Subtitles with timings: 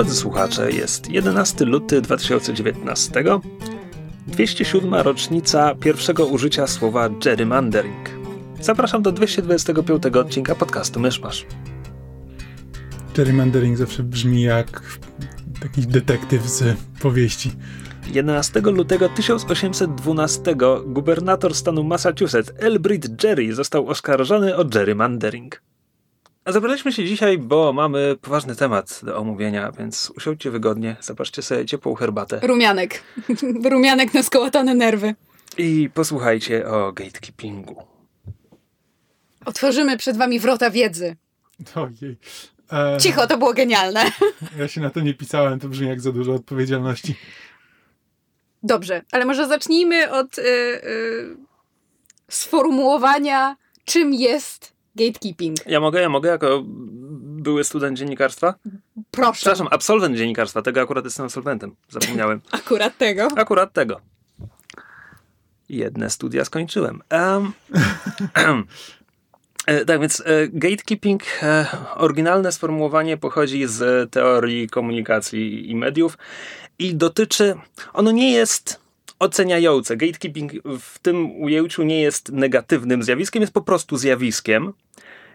[0.00, 3.24] Drodzy słuchacze, jest 11 luty 2019,
[4.26, 8.10] 207 rocznica pierwszego użycia słowa gerrymandering.
[8.60, 11.46] Zapraszam do 225 odcinka podcastu Myszmasz.
[13.16, 14.82] Gerrymandering zawsze brzmi jak
[15.62, 17.52] jakiś detektyw z powieści.
[18.12, 25.62] 11 lutego 1812 gubernator stanu Massachusetts Elbridge Gerry został oskarżony o gerrymandering.
[26.50, 31.66] A zabraliśmy się dzisiaj, bo mamy poważny temat do omówienia, więc usiądźcie wygodnie, zobaczcie sobie
[31.66, 32.40] ciepłą herbatę.
[32.42, 33.02] Rumianek.
[33.70, 35.14] Rumianek na skołatane nerwy.
[35.58, 37.82] I posłuchajcie o gatekeepingu.
[39.44, 41.16] Otworzymy przed wami wrota wiedzy.
[41.74, 42.16] Ojej.
[42.72, 44.04] E, Cicho, to było genialne.
[44.58, 47.14] Ja się na to nie pisałem, to brzmi jak za dużo odpowiedzialności.
[48.62, 51.36] Dobrze, ale może zacznijmy od y, y,
[52.28, 55.66] sformułowania, czym jest gatekeeping.
[55.66, 56.62] Ja mogę, ja mogę, jako
[57.40, 58.54] były student dziennikarstwa?
[59.10, 59.32] Proszę.
[59.32, 62.40] Przepraszam, absolwent dziennikarstwa, tego akurat jestem absolwentem, zapomniałem.
[62.50, 63.28] Akurat tego.
[63.36, 64.00] Akurat tego.
[65.68, 67.02] Jedne studia skończyłem.
[67.12, 67.52] Um,
[69.86, 76.18] tak więc e, gatekeeping, e, oryginalne sformułowanie pochodzi z teorii komunikacji i mediów
[76.78, 77.54] i dotyczy,
[77.92, 78.79] ono nie jest
[79.20, 79.96] oceniające.
[79.96, 84.72] Gatekeeping w tym ujęciu nie jest negatywnym zjawiskiem, jest po prostu zjawiskiem.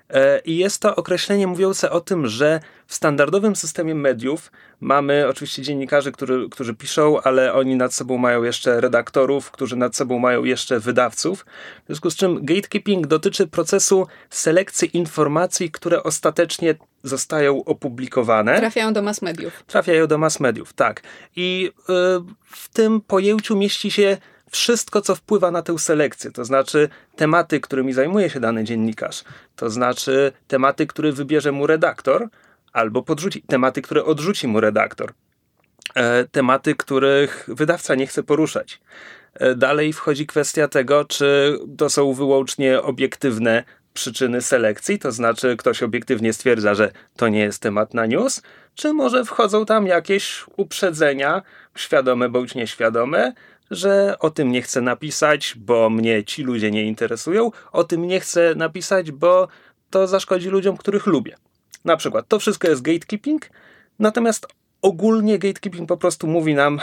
[0.09, 5.61] E, I jest to określenie mówiące o tym, że w standardowym systemie mediów mamy oczywiście
[5.61, 10.43] dziennikarzy, którzy, którzy piszą, ale oni nad sobą mają jeszcze redaktorów, którzy nad sobą mają
[10.43, 11.45] jeszcze wydawców.
[11.83, 18.57] W związku z czym gatekeeping dotyczy procesu selekcji informacji, które ostatecznie zostają opublikowane.
[18.57, 19.63] Trafiają do mass mediów.
[19.67, 21.01] Trafiają do mass mediów, tak.
[21.35, 21.93] I y,
[22.45, 24.17] w tym pojęciu mieści się
[24.51, 29.23] wszystko, co wpływa na tę selekcję, to znaczy tematy, którymi zajmuje się dany dziennikarz,
[29.55, 32.29] to znaczy tematy, które wybierze mu redaktor,
[32.73, 35.13] albo podrzuci, tematy, które odrzuci mu redaktor,
[35.95, 38.81] e, tematy, których wydawca nie chce poruszać.
[39.33, 43.63] E, dalej wchodzi kwestia tego, czy to są wyłącznie obiektywne
[43.95, 48.41] przyczyny selekcji, to znaczy ktoś obiektywnie stwierdza, że to nie jest temat na news,
[48.75, 51.41] czy może wchodzą tam jakieś uprzedzenia,
[51.75, 53.33] świadome bądź nieświadome,
[53.71, 58.19] że o tym nie chcę napisać, bo mnie ci ludzie nie interesują, o tym nie
[58.19, 59.47] chcę napisać, bo
[59.89, 61.35] to zaszkodzi ludziom, których lubię.
[61.85, 63.49] Na przykład, to wszystko jest gatekeeping,
[63.99, 64.47] natomiast
[64.81, 66.79] ogólnie gatekeeping po prostu mówi nam,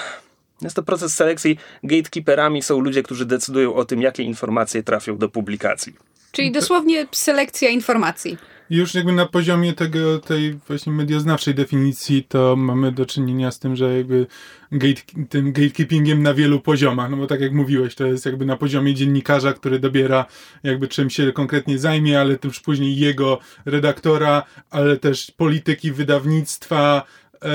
[0.62, 1.58] jest to proces selekcji.
[1.82, 5.94] Gatekeeperami są ludzie, którzy decydują o tym, jakie informacje trafią do publikacji.
[6.32, 8.38] Czyli dosłownie selekcja informacji.
[8.70, 13.76] Już jakby na poziomie tego, tej właśnie medioznawczej definicji, to mamy do czynienia z tym,
[13.76, 14.26] że jakby
[14.72, 18.56] gate, tym gatekeepingiem na wielu poziomach, no bo tak jak mówiłeś, to jest jakby na
[18.56, 20.26] poziomie dziennikarza, który dobiera
[20.62, 27.02] jakby czym się konkretnie zajmie, ale też później jego redaktora, ale też polityki wydawnictwa,
[27.42, 27.48] e,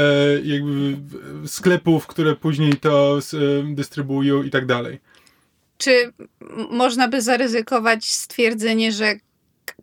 [0.44, 0.98] jakby
[1.46, 5.00] sklepów, które później to e, dystrybuują i tak dalej.
[5.78, 6.14] Czy
[6.70, 9.16] można by zaryzykować stwierdzenie, że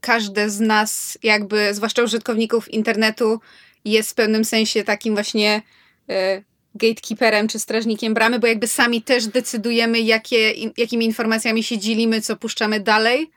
[0.01, 3.41] każde z nas, jakby, zwłaszcza użytkowników internetu,
[3.85, 5.63] jest w pewnym sensie takim właśnie
[6.11, 6.45] y,
[6.75, 12.37] gatekeeperem czy strażnikiem bramy, bo jakby sami też decydujemy, jakie, jakimi informacjami się dzielimy, co
[12.37, 13.31] puszczamy dalej.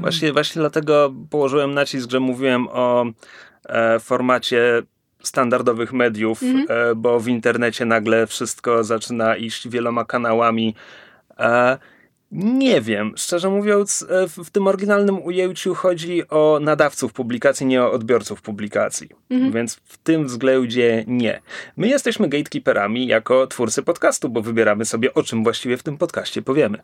[0.00, 3.06] Właśnie, właśnie dlatego położyłem nacisk, że mówiłem o
[3.68, 4.82] e, formacie
[5.22, 6.66] standardowych mediów, mm.
[6.96, 10.74] bo w internecie nagle wszystko zaczyna iść wieloma kanałami.
[11.40, 11.78] E,
[12.32, 13.12] nie wiem.
[13.16, 19.08] Szczerze mówiąc, e, w tym oryginalnym ujęciu chodzi o nadawców publikacji, nie o odbiorców publikacji.
[19.30, 19.52] Mhm.
[19.52, 21.40] Więc w tym względzie nie.
[21.76, 26.42] My jesteśmy gatekeeperami jako twórcy podcastu, bo wybieramy sobie, o czym właściwie w tym podcaście
[26.42, 26.78] powiemy.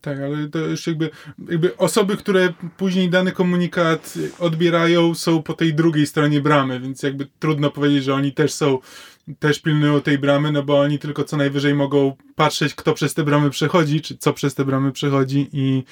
[0.00, 1.10] Tak, ale to już jakby,
[1.48, 7.26] jakby osoby, które później dany komunikat odbierają, są po tej drugiej stronie bramy, więc jakby
[7.38, 8.78] trudno powiedzieć, że oni też są
[9.38, 13.24] też pilnują tej bramy, no bo oni tylko co najwyżej mogą patrzeć, kto przez te
[13.24, 15.84] bramy przechodzi, czy co przez te bramy przechodzi i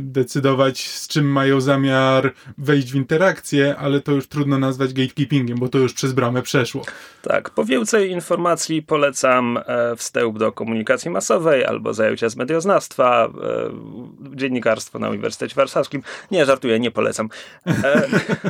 [0.00, 5.68] decydować, z czym mają zamiar wejść w interakcję, ale to już trudno nazwać gatekeepingiem, bo
[5.68, 6.84] to już przez bramę przeszło.
[7.22, 14.36] Tak, po więcej informacji polecam e, wstęp do komunikacji masowej albo zajęcia z medioznawstwa, e,
[14.36, 16.02] dziennikarstwo na Uniwersytecie Warszawskim.
[16.30, 17.28] Nie, żartuję, nie polecam.
[17.66, 18.08] E,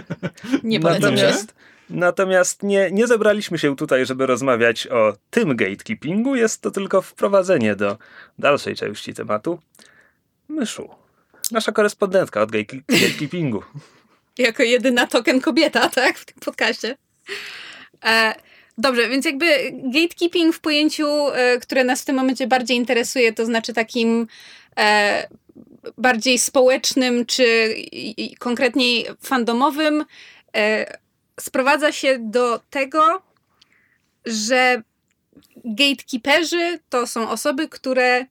[0.63, 1.55] nie polecam natomiast,
[1.91, 6.37] Natomiast nie, nie zebraliśmy się tutaj, żeby rozmawiać o tym gatekeepingu.
[6.37, 7.99] Jest to tylko wprowadzenie do
[8.39, 9.59] dalszej części tematu.
[10.49, 10.89] Myszu,
[11.51, 13.63] nasza korespondentka od gatekeepingu.
[14.39, 16.97] Jako jedyna token kobieta, tak, w tym podcaście.
[18.05, 18.35] E,
[18.79, 23.47] dobrze, więc jakby gatekeeping w pojęciu, e, które nas w tym momencie bardziej interesuje, to
[23.47, 24.27] znaczy takim
[24.77, 25.29] e,
[25.99, 30.05] bardziej społecznym, czy i, konkretniej fandomowym,
[30.57, 30.99] e,
[31.41, 33.23] sprowadza się do tego,
[34.27, 34.83] że
[35.65, 38.27] gatekeeperzy to są osoby, które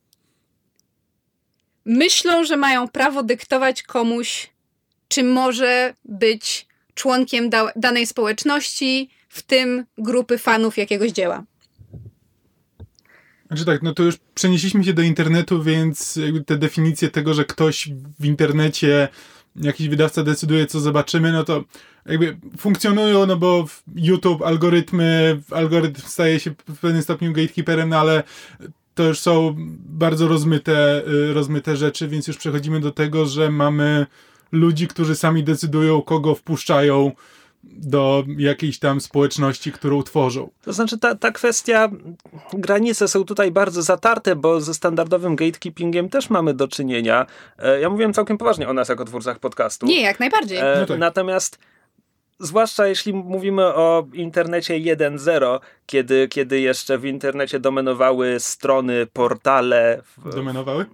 [1.87, 4.49] myślą, że mają prawo dyktować komuś,
[5.07, 11.43] czy może być członkiem da danej społeczności, w tym grupy fanów jakiegoś dzieła.
[13.47, 17.89] Znaczy tak, no to już przenieśliśmy się do internetu, więc te definicje tego, że ktoś
[18.19, 19.07] w internecie,
[19.55, 21.63] jakiś wydawca decyduje, co zobaczymy, no to
[22.05, 28.23] jakby funkcjonują, no bo YouTube, algorytmy, algorytm staje się w pewnym stopniu gatekeeperem, no ale
[28.97, 29.55] to już są
[29.89, 34.05] bardzo rozmyte, y, rozmyte rzeczy, więc już przechodzimy do tego, że mamy
[34.51, 37.11] ludzi, którzy sami decydują, kogo wpuszczają
[37.63, 40.49] do jakiejś tam społeczności, którą tworzą.
[40.61, 41.89] To znaczy ta, ta kwestia,
[42.53, 47.25] granice są tutaj bardzo zatarte, bo ze standardowym gatekeepingiem też mamy do czynienia.
[47.59, 49.85] E, ja mówiłem całkiem poważnie o nas jako twórcach podcastu.
[49.85, 50.57] Nie, jak najbardziej.
[50.57, 50.99] E, no tak.
[50.99, 51.59] Natomiast
[52.39, 60.01] zwłaszcza jeśli mówimy o internecie 1.0, kiedy, kiedy jeszcze w internecie dominowały strony, portale.
[60.25, 60.85] Dominowały?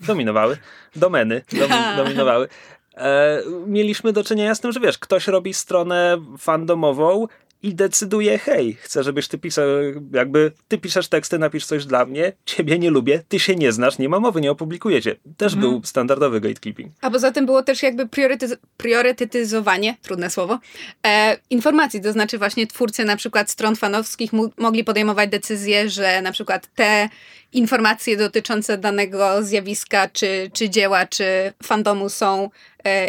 [0.00, 0.56] Dominowały.
[0.96, 2.48] Domeny domi, dominowały.
[2.96, 7.26] E, mieliśmy do czynienia z tym, że wiesz, ktoś robi stronę fandomową
[7.62, 9.66] i decyduje, hej, chcę, żebyś ty pisał,
[10.12, 13.98] jakby ty piszesz teksty, napisz coś dla mnie, ciebie nie lubię, ty się nie znasz,
[13.98, 15.16] nie ma mowy, nie opublikujecie.
[15.36, 15.84] Też był mhm.
[15.84, 16.92] standardowy gatekeeping.
[17.00, 20.58] A poza tym było też jakby priorytyz priorytetyzowanie, trudne słowo,
[21.06, 26.32] e, informacji, to znaczy właśnie twórcy na przykład stron fanowskich mogli podejmować decyzje, że na
[26.32, 27.08] przykład te
[27.52, 32.50] informacje dotyczące danego zjawiska, czy, czy dzieła, czy fandomu są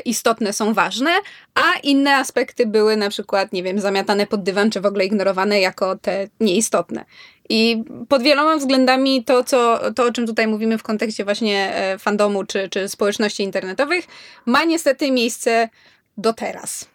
[0.06, 1.12] istotne, są ważne,
[1.56, 5.60] a inne aspekty były na przykład, nie wiem, zamiatane pod dywan, czy w ogóle ignorowane
[5.60, 7.06] jako te nieistotne.
[7.50, 12.00] I pod wieloma względami to, co, to o czym tutaj mówimy w kontekście właśnie e,
[12.00, 14.06] fandomu czy, czy społeczności internetowych,
[14.46, 15.70] ma niestety miejsce
[16.18, 16.88] do teraz.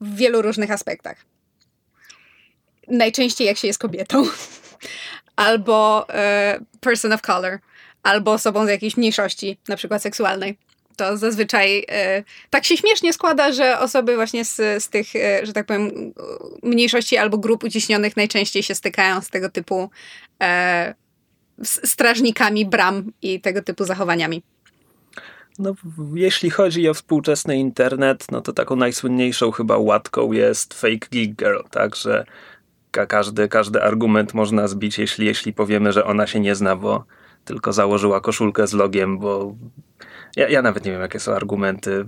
[0.00, 1.16] W wielu różnych aspektach.
[2.88, 4.24] Najczęściej jak się jest kobietą.
[5.36, 7.58] albo e, person of color,
[8.02, 10.58] albo osobą z jakiejś mniejszości, na przykład seksualnej.
[10.96, 15.52] To zazwyczaj e, tak się śmiesznie składa, że osoby właśnie z, z tych, e, że
[15.52, 16.12] tak powiem,
[16.62, 19.90] mniejszości albo grup uciśnionych najczęściej się stykają z tego typu
[20.42, 20.94] e,
[21.64, 24.42] strażnikami bram i tego typu zachowaniami.
[25.58, 25.74] No,
[26.14, 31.60] jeśli chodzi o współczesny internet, no to taką najsłynniejszą chyba łatką jest fake geek girl,
[31.70, 32.24] tak, że
[32.90, 37.04] każdy, każdy argument można zbić, jeśli, jeśli powiemy, że ona się nie zna, bo
[37.44, 39.54] tylko założyła koszulkę z logiem, bo
[40.36, 42.06] ja, ja nawet nie wiem, jakie są argumenty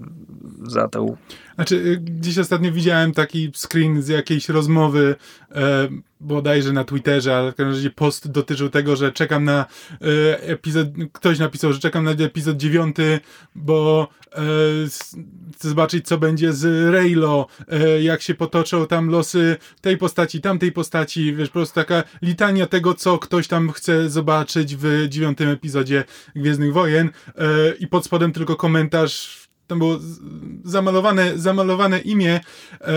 [0.63, 1.17] za tą.
[1.57, 5.15] Znaczy, y, gdzieś ostatnio widziałem taki screen z jakiejś rozmowy,
[5.55, 5.89] e,
[6.21, 10.89] bodajże na Twitterze, ale w każdym razie post dotyczył tego, że czekam na e, epizod.
[11.13, 13.21] Ktoś napisał, że czekam na epizod dziewiąty,
[13.55, 14.39] bo e,
[15.55, 20.73] chcę zobaczyć, co będzie z Raylo, e, jak się potoczą tam losy tej postaci, tamtej
[20.73, 21.35] postaci.
[21.35, 26.05] Wiesz, po prostu taka litania tego, co ktoś tam chce zobaczyć w dziewiątym epizodzie
[26.37, 27.11] Gwiezdnych Wojen.
[27.39, 27.43] E,
[27.79, 29.99] I pod spodem tylko komentarz tam było
[30.65, 32.41] zamalowane, zamalowane imię
[32.81, 32.95] e,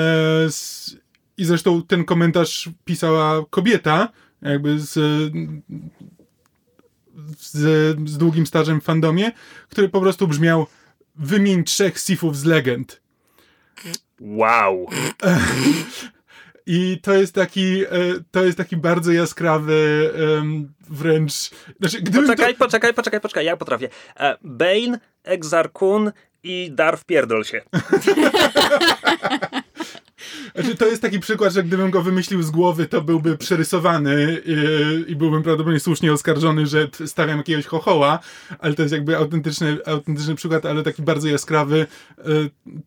[1.38, 4.10] i zresztą ten komentarz pisała kobieta,
[4.42, 4.94] jakby z,
[7.38, 7.58] z,
[8.10, 9.32] z długim stażem w fandomie,
[9.70, 10.68] który po prostu brzmiał
[11.16, 13.02] wymień trzech sifów z legend.
[14.20, 14.90] Wow.
[16.66, 17.90] I to jest taki, e,
[18.32, 20.10] to jest taki bardzo jaskrawy,
[20.90, 21.50] wręcz.
[21.80, 22.60] Znaczy, poczekaj, to...
[22.60, 23.90] poczekaj, poczekaj, poczekaj, ja potrafię.
[24.16, 25.72] E, Bane, Exar
[26.44, 27.62] I Darf pierdol się.
[30.56, 34.52] Znaczy, to jest taki przykład, że gdybym go wymyślił z głowy, to byłby przerysowany i,
[34.52, 34.58] e,
[35.08, 38.20] i byłbym prawdopodobnie słusznie oskarżony, że stawiam jakiegoś chochoła,
[38.60, 41.88] ale to jest jakby autentyczny, autentyczny przykład, ale taki bardzo jaskrawy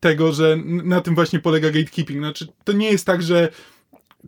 [0.00, 2.18] tego, że na tym właśnie polega gatekeeping.
[2.18, 3.48] Znaczy, to nie jest tak, że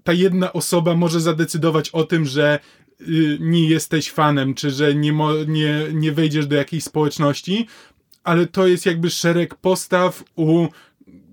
[0.05, 2.59] ta jedna osoba może zadecydować o tym, że
[3.01, 5.13] y, nie jesteś fanem, czy że nie,
[5.47, 7.67] nie, nie wejdziesz do jakiejś społeczności,
[8.25, 10.69] ale to jest jakby szereg postaw u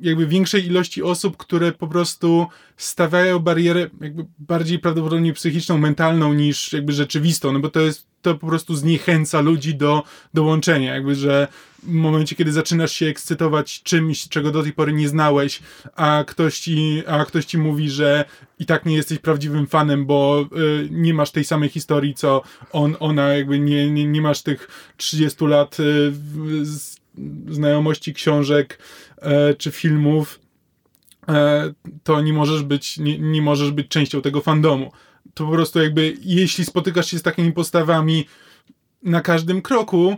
[0.01, 6.74] jakby większej ilości osób, które po prostu stawiają barierę jakby bardziej prawdopodobnie psychiczną, mentalną niż
[6.74, 11.48] jakby rzeczywistą, no bo to jest to po prostu zniechęca ludzi do dołączenia, jakby, że
[11.84, 15.60] w momencie, kiedy zaczynasz się ekscytować czymś, czego do tej pory nie znałeś,
[15.96, 18.25] a ktoś ci, a ktoś ci mówi, że
[18.60, 22.96] i tak nie jesteś prawdziwym fanem, bo y, nie masz tej samej historii, co on,
[23.00, 26.13] ona, jakby nie, nie, nie masz tych 30 lat y,
[26.62, 27.01] z,
[27.50, 28.80] znajomości książek
[29.18, 30.40] y, czy filmów,
[31.30, 31.74] e,
[32.04, 34.92] to nie możesz być, nie, nie możesz być częścią tego fandomu.
[35.34, 38.25] To po prostu jakby, jeśli spotykasz się z takimi postawami
[39.04, 40.16] na każdym kroku,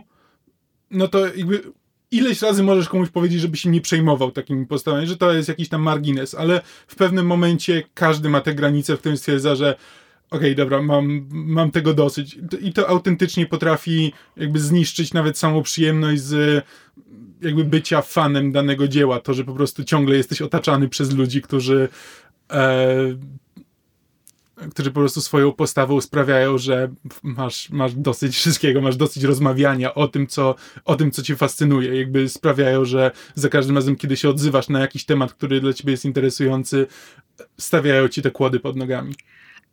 [0.90, 1.62] no to jakby
[2.10, 5.68] ileś razy możesz komuś powiedzieć, żeby się nie przejmował takimi postawami, że to jest jakiś
[5.68, 9.76] tam margines, ale w pewnym momencie każdy ma te granice, w którym stwierdza, że
[10.30, 12.38] okej, okay, dobra, mam, mam tego dosyć.
[12.60, 16.64] I to autentycznie potrafi jakby zniszczyć nawet samą przyjemność z
[17.40, 19.20] jakby bycia fanem danego dzieła.
[19.20, 21.88] To, że po prostu ciągle jesteś otaczany przez ludzi, którzy
[22.52, 22.96] e,
[24.70, 26.90] którzy po prostu swoją postawą sprawiają, że
[27.22, 31.98] masz, masz dosyć wszystkiego, masz dosyć rozmawiania o tym, co, o tym, co cię fascynuje.
[31.98, 35.90] Jakby sprawiają, że za każdym razem, kiedy się odzywasz na jakiś temat, który dla ciebie
[35.90, 36.86] jest interesujący,
[37.58, 39.14] stawiają ci te kłody pod nogami.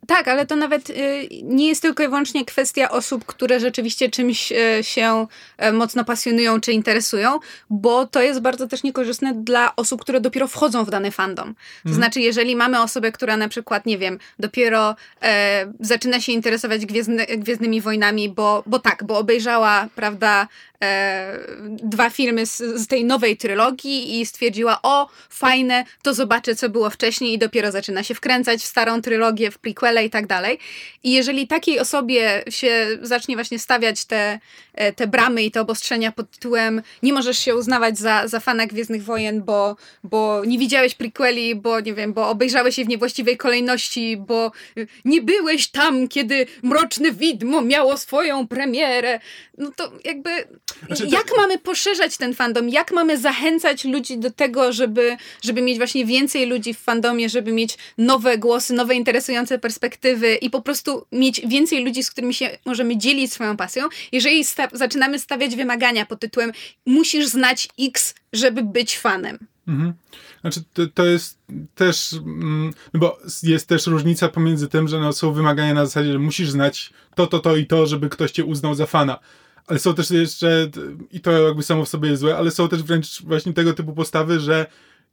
[0.06, 4.52] Tak, ale to nawet y, nie jest tylko i wyłącznie kwestia osób, które rzeczywiście czymś
[4.52, 5.26] y, się
[5.64, 7.38] y, mocno pasjonują czy interesują,
[7.70, 11.54] bo to jest bardzo też niekorzystne dla osób, które dopiero wchodzą w dany fandom.
[11.54, 11.96] To mhm.
[11.96, 17.26] znaczy, jeżeli mamy osobę, która na przykład, nie wiem, dopiero e, zaczyna się interesować gwiezdny,
[17.26, 20.48] Gwiezdnymi Wojnami, bo, bo tak, bo obejrzała, prawda,
[20.82, 21.38] e,
[21.82, 26.90] dwa filmy z, z, tej nowej trylogii i stwierdziła, o, fajne, to zobaczę, co było
[26.90, 29.58] wcześniej i dopiero zaczyna się wkręcać w starą trylogię, w
[29.92, 30.58] prequele i tak dalej.
[31.02, 34.38] I jeżeli takiej osobie się zacznie właśnie stawiać te,
[34.74, 38.66] e, te bramy i te obostrzenia pod tytułem nie możesz się uznawać za, za fana
[38.66, 43.36] Gwiezdnych Wojen, bo, bo nie widziałeś prequeli, bo nie wiem, bo obejrzałeś je w niewłaściwej
[43.36, 44.52] kolejności, bo
[45.04, 49.20] nie byłeś tam, kiedy Mroczne Widmo miało swoją premierę,
[49.62, 50.30] no to jakby
[50.86, 51.36] znaczy, jak to...
[51.36, 52.68] mamy poszerzać ten fandom?
[52.68, 57.52] Jak mamy zachęcać ludzi do tego, żeby, żeby mieć właśnie więcej ludzi w fandomie, żeby
[57.52, 62.58] mieć nowe głosy, nowe interesujące perspektywy i po prostu mieć więcej ludzi, z którymi się
[62.64, 66.52] możemy dzielić swoją pasją, jeżeli sta zaczynamy stawiać wymagania pod tytułem
[66.86, 69.38] musisz znać X, żeby być fanem.
[69.68, 69.92] Mhm.
[70.40, 71.38] Znaczy, to, to jest
[71.74, 76.12] też, mm, no bo jest też różnica pomiędzy tym, że no, są wymagania na zasadzie,
[76.12, 79.18] że musisz znać to, to, to i to, żeby ktoś cię uznał za fana
[79.66, 80.70] ale są też jeszcze,
[81.10, 83.92] i to jakby samo w sobie jest złe, ale są też wręcz właśnie tego typu
[83.92, 84.66] postawy, że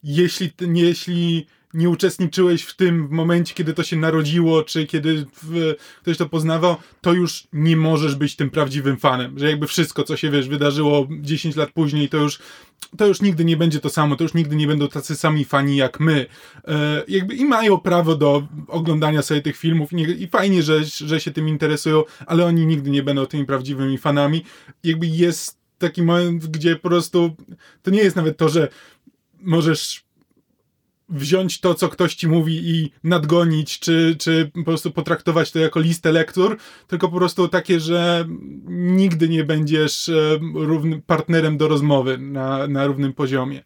[0.04, 5.76] jeśli, jeśli nie uczestniczyłeś w tym w momencie, kiedy to się narodziło, czy kiedy w,
[6.02, 9.40] ktoś to poznawał, to już nie możesz być tym prawdziwym fanem.
[9.40, 12.40] Że jakby wszystko, co się wiesz, wydarzyło 10 lat później, to już,
[12.98, 15.76] to już nigdy nie będzie to samo, to już nigdy nie będą tacy sami fani
[15.76, 16.26] jak my.
[16.68, 20.84] E, jakby i mają prawo do oglądania sobie tych filmów i, nie, i fajnie, że,
[20.84, 24.44] że się tym interesują, ale oni nigdy nie będą tymi prawdziwymi fanami.
[24.84, 27.36] Jakby jest taki moment, gdzie po prostu
[27.82, 28.68] to nie jest nawet to, że
[29.42, 30.04] możesz
[31.10, 35.80] wziąć to, co ktoś ci mówi i nadgonić, czy, czy po prostu potraktować to jako
[35.80, 38.26] listę lektur, tylko po prostu takie, że
[38.70, 43.64] nigdy nie będziesz e, równym partnerem do rozmowy na, na równym poziomie.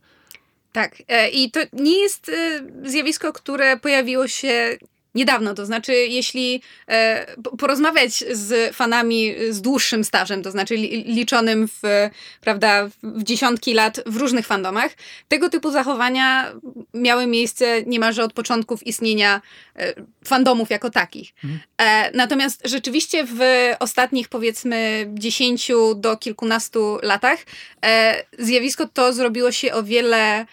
[0.71, 4.77] Tak, e, i to nie jest e, zjawisko, które pojawiło się
[5.15, 7.25] niedawno, to znaczy jeśli e,
[7.57, 12.09] porozmawiać z fanami z dłuższym stażem, to znaczy liczonym w,
[12.41, 14.91] prawda, w dziesiątki lat w różnych fandomach,
[15.27, 16.53] tego typu zachowania
[16.93, 19.41] miały miejsce niemalże od początków istnienia
[19.75, 19.93] e,
[20.25, 21.33] fandomów jako takich.
[21.43, 21.59] Mhm.
[21.77, 23.39] E, natomiast rzeczywiście w
[23.79, 27.39] ostatnich powiedzmy dziesięciu do kilkunastu latach
[27.85, 30.45] e, zjawisko to zrobiło się o wiele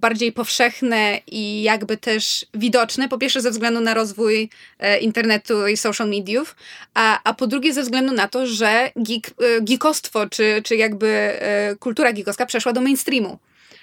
[0.00, 3.08] bardziej powszechne i jakby też widoczne.
[3.08, 6.56] Po pierwsze ze względu na rozwój e, internetu i social mediów,
[6.94, 11.40] a, a po drugie ze względu na to, że geek, e, geekostwo, czy, czy jakby
[11.78, 13.38] kultura geekowska przeszła do mainstreamu.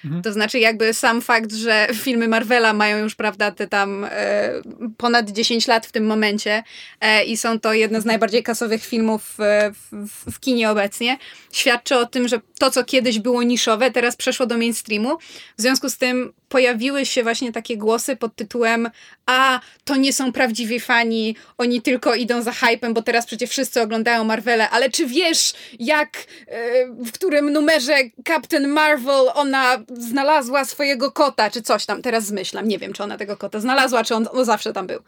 [0.05, 0.23] Mhm.
[0.23, 4.51] To znaczy jakby sam fakt, że filmy Marvela mają już, prawda, te tam e,
[4.97, 6.63] ponad 10 lat w tym momencie
[7.01, 11.17] e, i są to jedne z najbardziej kasowych filmów w, w, w kinie obecnie,
[11.51, 15.17] świadczy o tym, że to, co kiedyś było niszowe, teraz przeszło do mainstreamu.
[15.57, 18.89] W związku z tym pojawiły się właśnie takie głosy pod tytułem
[19.25, 23.81] a, to nie są prawdziwi fani, oni tylko idą za hypem, bo teraz przecież wszyscy
[23.81, 27.95] oglądają Marvele, ale czy wiesz, jak, e, w którym numerze
[28.27, 33.17] Captain Marvel ona znalazła swojego kota, czy coś tam, teraz zmyślam, nie wiem, czy ona
[33.17, 34.99] tego kota znalazła, czy on, on zawsze tam był.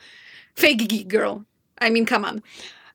[0.56, 1.34] Fake geek girl.
[1.88, 2.41] I mean, come on.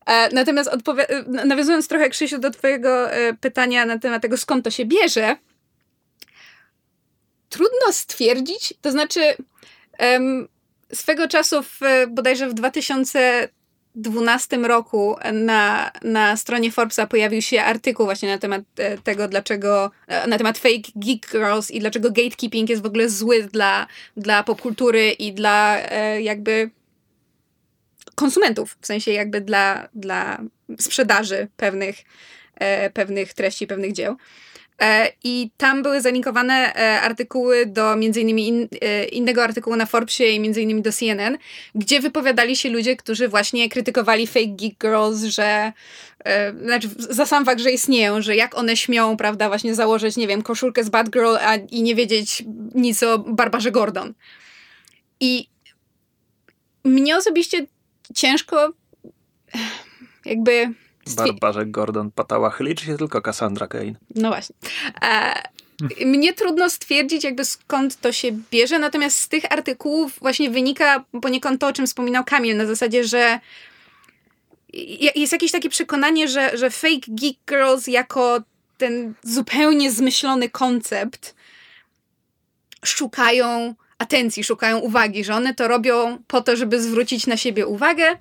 [0.06, 4.70] E, natomiast e, nawiązując trochę, Krzysiu, do twojego e, pytania na temat tego, skąd to
[4.70, 5.36] się bierze,
[7.48, 9.20] trudno stwierdzić, to znaczy
[10.00, 10.48] um,
[10.92, 13.48] swego czasu, w, bodajże w 2000
[13.96, 18.62] 2012 roku na, na stronie Forbesa pojawił się artykuł właśnie na temat
[19.04, 19.90] tego, dlaczego,
[20.28, 25.10] na temat fake geek girls i dlaczego gatekeeping jest w ogóle zły dla, dla popkultury
[25.10, 25.78] i dla
[26.20, 26.70] jakby
[28.14, 30.40] konsumentów, w sensie jakby dla, dla
[30.80, 31.96] sprzedaży pewnych,
[32.94, 34.16] pewnych treści, pewnych dzieł.
[34.82, 39.86] E, I tam były zalinkowane e, artykuły do między innymi in, e, innego artykułu na
[39.86, 41.38] Forbesie i między innymi do CNN,
[41.74, 45.72] gdzie wypowiadali się ludzie, którzy właśnie krytykowali fake geek girls, że
[46.64, 50.42] znaczy za sam fakt, że istnieją, że jak one śmią, prawda, właśnie założyć, nie wiem,
[50.42, 52.44] koszulkę z Bad Girl a, i nie wiedzieć
[52.74, 54.14] nic o Barbarze Gordon.
[55.20, 55.48] I
[56.84, 57.66] mnie osobiście
[58.14, 58.72] ciężko
[60.24, 60.74] jakby
[61.16, 63.94] Barbarze Gordon Patałachy, liczy się tylko Cassandra Kane.
[64.14, 64.56] No właśnie.
[65.02, 65.42] E,
[66.06, 71.60] mnie trudno stwierdzić, jakby skąd to się bierze, natomiast z tych artykułów właśnie wynika poniekąd
[71.60, 73.40] to, o czym wspominał Kamil, na zasadzie, że
[75.14, 78.42] jest jakieś takie przekonanie, że, że fake geek girls jako
[78.78, 81.34] ten zupełnie zmyślony koncept
[82.84, 88.16] szukają atencji, szukają uwagi, że one to robią po to, żeby zwrócić na siebie uwagę,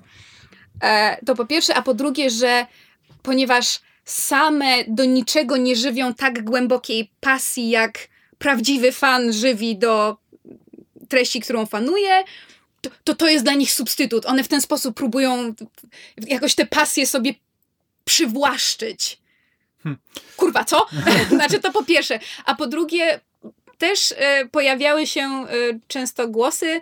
[0.81, 2.65] E, to po pierwsze, a po drugie, że
[3.21, 10.17] ponieważ same do niczego nie żywią tak głębokiej pasji, jak prawdziwy fan żywi do
[11.09, 12.23] treści, którą fanuje,
[12.81, 14.25] to, to, to jest dla nich substytut.
[14.25, 15.53] One w ten sposób próbują
[16.27, 17.33] jakoś te pasje sobie
[18.05, 19.19] przywłaszczyć.
[19.83, 20.01] Hmm.
[20.37, 20.85] Kurwa, co?
[21.35, 22.19] znaczy to po pierwsze.
[22.45, 23.19] A po drugie,
[23.83, 24.15] też y,
[24.51, 26.81] pojawiały się y, często głosy,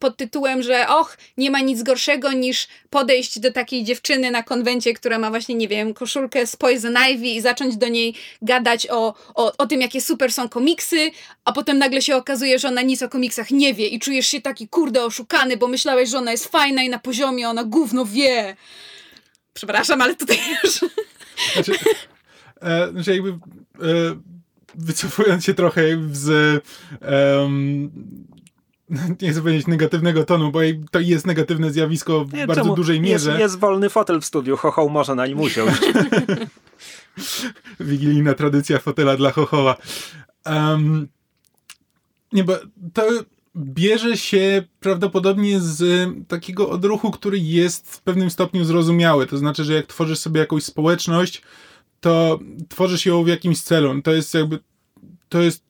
[0.00, 4.94] pod tytułem, że och, nie ma nic gorszego niż podejść do takiej dziewczyny na konwencie,
[4.94, 9.14] która ma właśnie, nie wiem, koszulkę z Poison Ivy i zacząć do niej gadać o,
[9.34, 11.10] o, o tym, jakie super są komiksy,
[11.44, 14.40] a potem nagle się okazuje, że ona nic o komiksach nie wie i czujesz się
[14.40, 18.56] taki kurde oszukany, bo myślałeś, że ona jest fajna i na poziomie, ona gówno wie.
[19.54, 20.80] Przepraszam, ale tutaj już...
[21.54, 21.72] Znaczy,
[22.62, 23.28] e, znaczy jakby...
[23.28, 24.38] E
[24.74, 25.82] wycofując się trochę
[26.12, 26.62] z
[27.40, 27.90] um,
[29.22, 30.60] nie chcę powiedzieć negatywnego tonu, bo
[30.90, 32.76] to jest negatywne zjawisko w nie, bardzo czemu?
[32.76, 33.30] dużej mierze.
[33.30, 35.80] Jest, jest wolny fotel w studiu, Chochoł może na nim usiąść.
[37.80, 39.76] Wigilijna tradycja fotela dla Chochoła.
[40.46, 41.08] Um,
[42.32, 42.56] nie, bo
[42.92, 43.08] to
[43.56, 49.26] bierze się prawdopodobnie z takiego odruchu, który jest w pewnym stopniu zrozumiały.
[49.26, 51.42] To znaczy, że jak tworzysz sobie jakąś społeczność,
[52.00, 54.02] to tworzysz ją w jakimś celu.
[54.02, 54.58] To jest jakby
[55.28, 55.64] to jest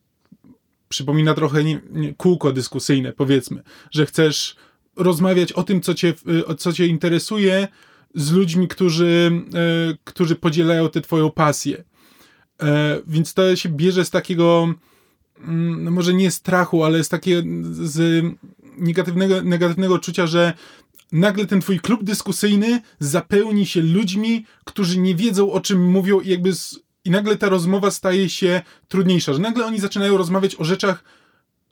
[0.88, 4.56] przypomina trochę nie, nie, kółko dyskusyjne, powiedzmy, że chcesz
[4.96, 6.14] rozmawiać o tym, co cię,
[6.50, 7.68] y, co cię interesuje
[8.14, 11.84] z ludźmi, którzy, e, którzy podzielają tę twoją pasję.
[12.62, 14.74] E, więc to się bierze z takiego,
[15.38, 18.24] mm, no może nie strachu, ale z takiego z
[18.78, 20.52] negatywnego, negatywnego czucia, że
[21.12, 26.28] nagle ten twój klub dyskusyjny zapełni się ludźmi, którzy nie wiedzą o czym mówią i
[26.28, 30.64] jakby z, i nagle ta rozmowa staje się trudniejsza, że nagle oni zaczynają rozmawiać o
[30.64, 31.04] rzeczach,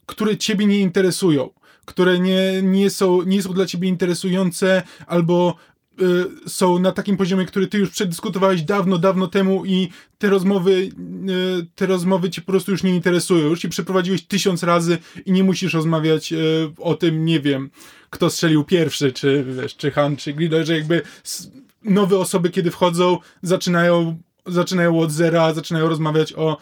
[0.07, 1.51] które ciebie nie interesują,
[1.85, 5.57] które nie, nie, są, nie są dla ciebie interesujące albo
[6.01, 10.73] y, są na takim poziomie, który ty już przedyskutowałeś dawno, dawno temu i te rozmowy,
[10.73, 10.91] y,
[11.75, 13.49] te rozmowy cię po prostu już nie interesują.
[13.49, 16.37] Już ci przeprowadziłeś tysiąc razy i nie musisz rozmawiać y,
[16.79, 17.71] o tym, nie wiem,
[18.11, 21.03] kto strzelił pierwszy, czy, wiesz, czy Han, czy Grido, że jakby
[21.85, 26.57] nowe osoby, kiedy wchodzą, zaczynają zaczynają od zera, zaczynają rozmawiać o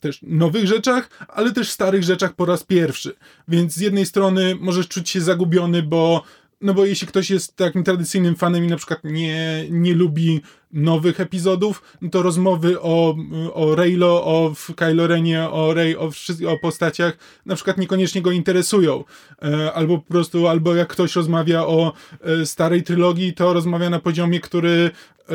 [0.00, 3.14] też nowych rzeczach, ale też starych rzeczach po raz pierwszy.
[3.48, 6.22] Więc z jednej strony możesz czuć się zagubiony, bo
[6.60, 10.40] no bo jeśli ktoś jest takim tradycyjnym fanem i na przykład nie, nie lubi
[10.72, 13.16] nowych epizodów, no to rozmowy o,
[13.54, 16.10] o Reylo, o Kylo Renie, o Rey, o,
[16.48, 19.04] o postaciach na przykład niekoniecznie go interesują.
[19.42, 23.98] E, albo po prostu, albo jak ktoś rozmawia o e, starej trylogii, to rozmawia na
[23.98, 24.90] poziomie, który
[25.28, 25.32] e,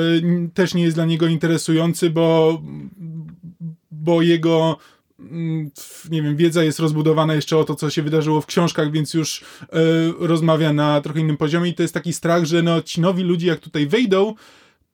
[0.53, 2.61] też nie jest dla niego interesujący, bo,
[3.91, 4.77] bo jego
[6.09, 9.41] nie wiem, wiedza jest rozbudowana jeszcze o to, co się wydarzyło w książkach, więc już
[9.41, 9.45] y,
[10.19, 13.47] rozmawia na trochę innym poziomie i to jest taki strach, że no, ci nowi ludzie
[13.47, 14.35] jak tutaj wejdą,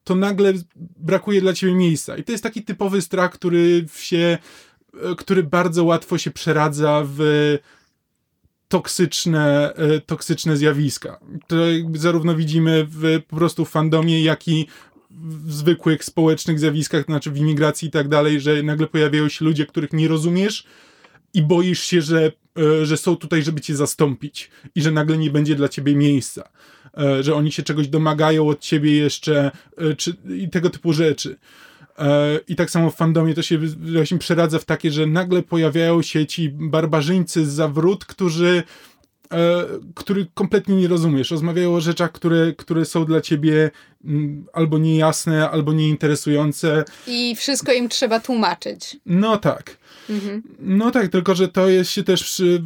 [0.04, 0.52] to nagle
[0.96, 2.16] brakuje dla ciebie miejsca.
[2.16, 4.38] I to jest taki typowy strach, który się,
[5.02, 7.20] e, który bardzo łatwo się przeradza w
[8.68, 11.20] toksyczne, e, toksyczne zjawiska.
[11.46, 11.56] To
[11.94, 14.66] zarówno widzimy w, po prostu w fandomie, jak i
[15.10, 19.44] w zwykłych społecznych zjawiskach, to znaczy w imigracji i tak dalej, że nagle pojawiają się
[19.44, 20.64] ludzie, których nie rozumiesz
[21.34, 25.30] i boisz się, że, e, że są tutaj, żeby cię zastąpić i że nagle nie
[25.30, 26.48] będzie dla ciebie miejsca,
[26.98, 31.36] e, że oni się czegoś domagają od ciebie jeszcze e, czy, i tego typu rzeczy.
[32.48, 36.26] I tak samo w fandomie to się właśnie przeradza w takie, że nagle pojawiają się
[36.26, 38.62] ci barbarzyńcy z zawrót, którzy
[39.32, 39.64] e,
[39.94, 41.30] który kompletnie nie rozumiesz.
[41.30, 43.70] Rozmawiają o rzeczach, które, które są dla ciebie
[44.04, 46.84] m, mm, albo niejasne, albo nieinteresujące.
[47.06, 48.96] I wszystko im trzeba tłumaczyć.
[49.06, 49.76] No tak.
[50.10, 50.42] Mhm.
[50.58, 52.62] No tak, tylko że to jest się też przy,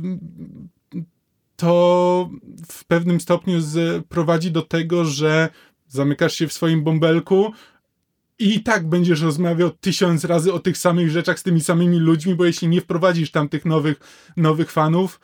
[1.57, 2.31] to
[2.68, 5.48] w pewnym stopniu z, prowadzi do tego, że
[5.88, 7.53] zamykasz się w swoim bąbelku,
[8.38, 12.44] i tak będziesz rozmawiał tysiąc razy o tych samych rzeczach z tymi samymi ludźmi, bo
[12.44, 14.00] jeśli nie wprowadzisz tam tych nowych,
[14.37, 15.20] nowych fanów,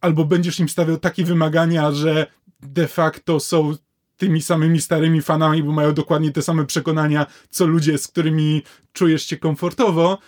[0.00, 2.26] albo będziesz im stawiał takie wymagania, że
[2.60, 3.74] de facto są
[4.16, 9.26] tymi samymi starymi fanami, bo mają dokładnie te same przekonania, co ludzie, z którymi czujesz
[9.26, 10.18] się komfortowo,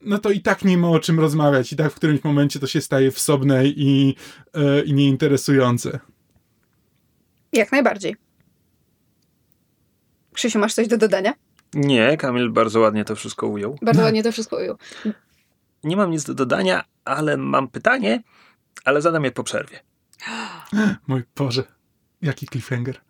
[0.00, 1.72] no to i tak nie ma o czym rozmawiać.
[1.72, 4.14] I tak w którymś momencie to się staje wsobne i,
[4.54, 6.00] e, i nieinteresujące.
[7.52, 8.16] Jak najbardziej.
[10.32, 11.34] Krzysiu, masz coś do dodania?
[11.74, 13.78] Nie, Kamil bardzo ładnie to wszystko ujął.
[13.82, 14.76] Bardzo ładnie to wszystko ujął.
[15.84, 18.22] Nie mam nic do dodania, ale mam pytanie,
[18.84, 19.80] ale zadam je po przerwie.
[21.08, 21.62] Mój Boże,
[22.22, 23.05] jaki cliffhanger.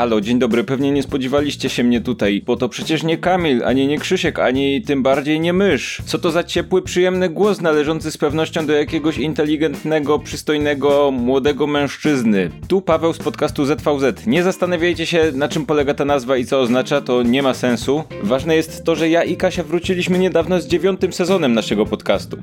[0.00, 3.86] Halo, dzień dobry, pewnie nie spodziewaliście się mnie tutaj, bo to przecież nie Kamil, ani
[3.86, 6.02] nie Krzysiek, ani tym bardziej nie mysz.
[6.04, 12.50] Co to za ciepły, przyjemny głos należący z pewnością do jakiegoś inteligentnego, przystojnego, młodego mężczyzny.
[12.68, 14.26] Tu Paweł z podcastu ZVZ.
[14.26, 18.04] Nie zastanawiajcie się, na czym polega ta nazwa i co oznacza, to nie ma sensu.
[18.22, 22.38] Ważne jest to, że ja i Kasia wróciliśmy niedawno z dziewiątym sezonem naszego podcastu.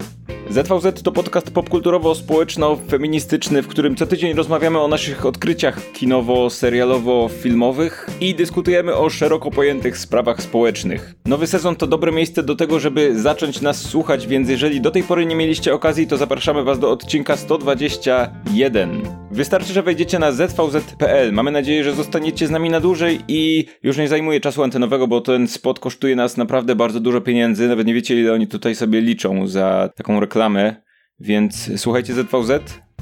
[0.50, 8.96] ZVZ to podcast popkulturowo-społeczno-feministyczny, w którym co tydzień rozmawiamy o naszych odkryciach kinowo-serialowo-filmowych i dyskutujemy
[8.96, 11.16] o szeroko pojętych sprawach społecznych.
[11.26, 15.04] Nowy sezon to dobre miejsce do tego, żeby zacząć nas słuchać, więc jeżeli do tej
[15.04, 19.02] pory nie mieliście okazji, to zapraszamy Was do odcinka 121.
[19.32, 21.34] Wystarczy, że wejdziecie na zvz.pl.
[21.34, 25.22] Mamy nadzieję, że zostaniecie z nami na dłużej i już nie zajmuję czasu antenowego, bo
[25.22, 27.68] ten spot kosztuje nas naprawdę bardzo dużo pieniędzy.
[27.68, 30.76] Nawet nie wiecie, ile oni tutaj sobie liczą za taką reklamę reklamę,
[31.20, 32.52] więc słuchajcie ZVZ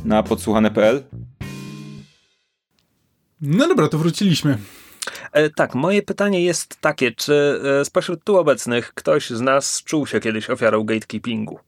[0.06, 1.04] na podsłuchane.pl.
[3.42, 4.58] No dobra, to wróciliśmy.
[5.32, 10.08] E, tak, moje pytanie jest takie, czy e, spośród tu obecnych ktoś z nas czuł
[10.08, 11.60] się kiedyś ofiarą gatekeepingu?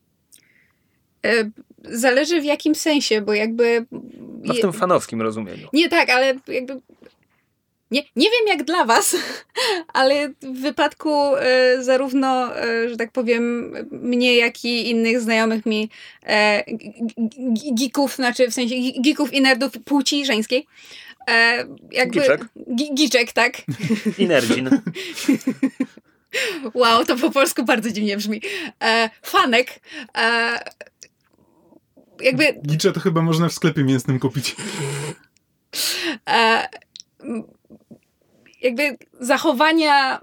[1.25, 1.51] E,
[1.83, 3.85] zależy w jakim sensie, bo jakby...
[4.43, 5.67] No w tym fanowskim rozumieniu.
[5.73, 6.81] Nie tak, ale jakby
[7.91, 9.15] nie, nie wiem jak dla was,
[9.93, 15.89] ale w wypadku e, zarówno, e, że tak powiem, mnie, jak i innych znajomych mi
[16.25, 16.63] e,
[17.79, 20.67] geeków, znaczy w sensie geeków i nerdów płci żeńskiej,
[21.29, 22.19] e, jakby...
[22.19, 22.45] Giczek.
[22.93, 23.61] giczek, tak.
[24.17, 24.69] I nerdzin.
[26.73, 28.41] wow, to po polsku bardzo dziwnie brzmi.
[28.83, 29.79] E, fanek.
[30.17, 30.59] E,
[32.21, 32.59] jakby...
[32.67, 34.55] Gicze to chyba można w sklepie mięsnym kupić.
[36.29, 36.67] E,
[38.61, 40.21] jakby zachowania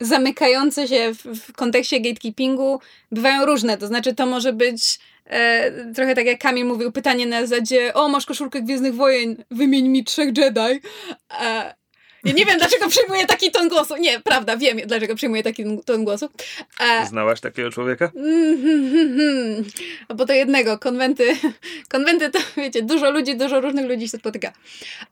[0.00, 2.80] zamykające się w, w kontekście gatekeepingu
[3.12, 3.78] bywają różne.
[3.78, 8.08] To znaczy, to może być e, trochę tak jak Kamil mówił, pytanie na zasadzie o,
[8.08, 10.80] masz koszulkę Gwiezdnych Wojen, wymień mi trzech Jedi.
[11.40, 11.74] E,
[12.24, 13.96] ja nie wiem, dlaczego przyjmuję taki ton głosu.
[13.96, 16.28] Nie, prawda, wiem, dlaczego przyjmuję taki ton głosu.
[16.80, 18.12] E, Znałaś takiego człowieka?
[20.16, 20.78] bo to jednego.
[20.78, 21.36] Konwenty,
[21.88, 24.52] konwenty to, wiecie, dużo ludzi, dużo różnych ludzi się spotyka.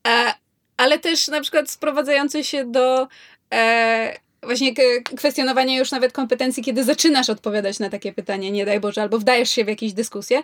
[0.08, 0.34] E,
[0.78, 3.08] ale też na przykład sprowadzający się do
[3.54, 4.74] e, właśnie
[5.16, 9.50] kwestionowania już nawet kompetencji, kiedy zaczynasz odpowiadać na takie pytanie, nie daj Boże, albo wdajesz
[9.50, 10.42] się w jakieś dyskusje.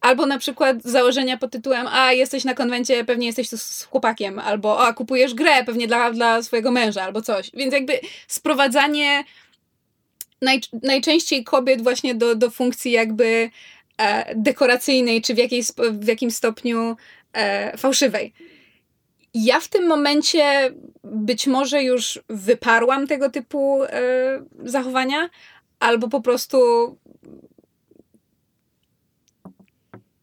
[0.00, 4.38] Albo na przykład założenia pod tytułem, a jesteś na konwencie, pewnie jesteś tu z chłopakiem,
[4.38, 7.50] albo a kupujesz grę pewnie dla, dla swojego męża, albo coś.
[7.54, 9.24] Więc jakby sprowadzanie
[10.42, 13.50] naj, najczęściej kobiet właśnie do, do funkcji jakby
[13.98, 16.96] e, dekoracyjnej, czy w, jakiej, w jakimś stopniu
[17.32, 18.32] e, fałszywej.
[19.34, 23.88] Ja w tym momencie być może już wyparłam tego typu y,
[24.64, 25.30] zachowania,
[25.80, 26.58] albo po prostu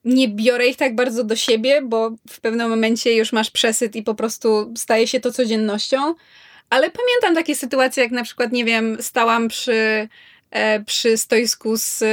[0.05, 4.03] nie biorę ich tak bardzo do siebie, bo w pewnym momencie już masz przesyt i
[4.03, 6.15] po prostu staje się to codziennością.
[6.69, 10.07] Ale pamiętam takie sytuacje, jak na przykład, nie wiem, stałam przy E,
[10.85, 12.03] przy stoisku z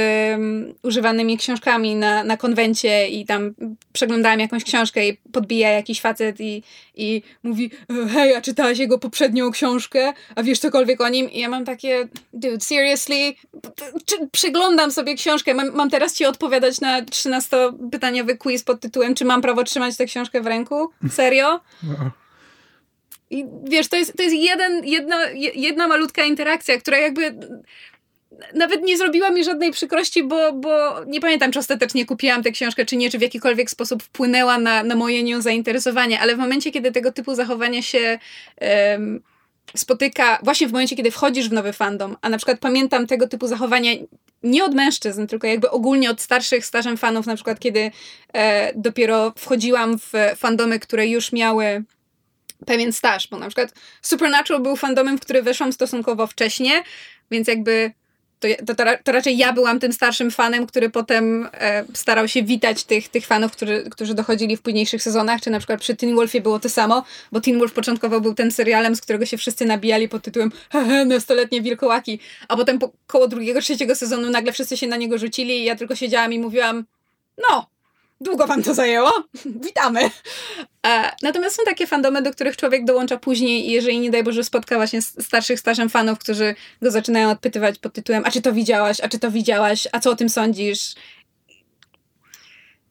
[0.83, 3.53] używanymi książkami na, na konwencie i tam
[3.93, 6.63] przeglądałam jakąś książkę i podbija jakiś facet i,
[6.95, 7.71] i mówi
[8.13, 10.13] hej, a czytałaś jego poprzednią książkę?
[10.35, 11.31] A wiesz cokolwiek o nim?
[11.31, 13.33] I ja mam takie dude, seriously?
[14.05, 19.25] Czy, przeglądam sobie książkę, mam, mam teraz ci odpowiadać na 13-pytaniowy quiz pod tytułem czy
[19.25, 20.89] mam prawo trzymać tę książkę w ręku?
[21.11, 21.59] Serio?
[23.31, 25.17] I wiesz, to jest, to jest jeden, jedna,
[25.55, 27.35] jedna malutka interakcja, która jakby
[28.53, 32.85] nawet nie zrobiła mi żadnej przykrości, bo, bo nie pamiętam, czy ostatecznie kupiłam tę książkę,
[32.85, 36.71] czy nie, czy w jakikolwiek sposób wpłynęła na, na moje nią zainteresowanie, ale w momencie,
[36.71, 38.19] kiedy tego typu zachowania się
[38.91, 39.21] um,
[39.75, 43.47] spotyka, właśnie w momencie, kiedy wchodzisz w nowy fandom, a na przykład pamiętam tego typu
[43.47, 43.91] zachowania
[44.43, 47.91] nie od mężczyzn, tylko jakby ogólnie od starszych, starzem fanów, na przykład kiedy
[48.33, 51.83] e, dopiero wchodziłam w fandomy, które już miały
[52.65, 56.83] pewien staż, bo na przykład Supernatural był fandomem, w który weszłam stosunkowo wcześnie,
[57.31, 57.91] więc jakby
[58.39, 62.83] to, to, to, raczej ja byłam tym starszym fanem, który potem e, starał się witać
[62.83, 66.41] tych, tych fanów, którzy, którzy dochodzili w późniejszych sezonach, czy na przykład przy Teen Wolfie
[66.41, 70.09] było to samo, bo Teen Wolf początkowo był ten serialem, z którego się wszyscy nabijali
[70.09, 74.87] pod tytułem hehe, nastoletnie wilkołaki, a potem po, koło drugiego, trzeciego sezonu nagle wszyscy się
[74.87, 76.85] na niego rzucili i ja tylko siedziałam i mówiłam
[77.49, 77.69] no,
[78.21, 79.11] Długo wam to zajęło?
[79.65, 79.99] Witamy!
[80.87, 84.43] E, natomiast są takie fandomy, do których człowiek dołącza później i jeżeli nie daj Boże
[84.43, 89.01] spotka właśnie starszych, starzem fanów, którzy go zaczynają odpytywać pod tytułem a czy to widziałaś,
[89.01, 90.95] a czy to widziałaś, a co o tym sądzisz?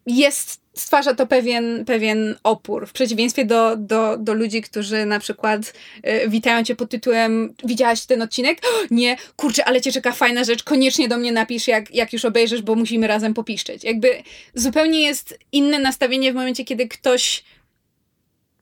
[0.08, 2.86] Jest stwarza to pewien, pewien opór.
[2.86, 5.74] W przeciwieństwie do, do, do ludzi, którzy na przykład
[6.06, 8.58] y, witają cię pod tytułem widziałaś ten odcinek?
[8.90, 12.62] Nie, kurczę, ale cię czeka fajna rzecz, koniecznie do mnie napisz, jak, jak już obejrzysz,
[12.62, 13.84] bo musimy razem popiszczeć.
[13.84, 14.22] Jakby
[14.54, 17.44] zupełnie jest inne nastawienie w momencie, kiedy ktoś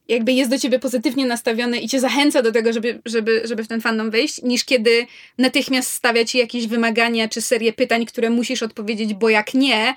[0.08, 3.68] jakby jest do ciebie pozytywnie nastawiony i cię zachęca do tego, żeby, żeby, żeby w
[3.68, 5.06] ten fandom wejść, niż kiedy
[5.38, 9.94] natychmiast stawia ci jakieś wymagania czy serię pytań, które musisz odpowiedzieć, bo jak nie,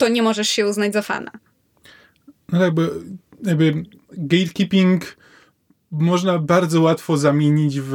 [0.00, 1.30] to nie możesz się uznać za fana.
[2.52, 2.90] No jakby,
[3.44, 5.16] jakby gatekeeping
[5.90, 7.94] można bardzo łatwo zamienić w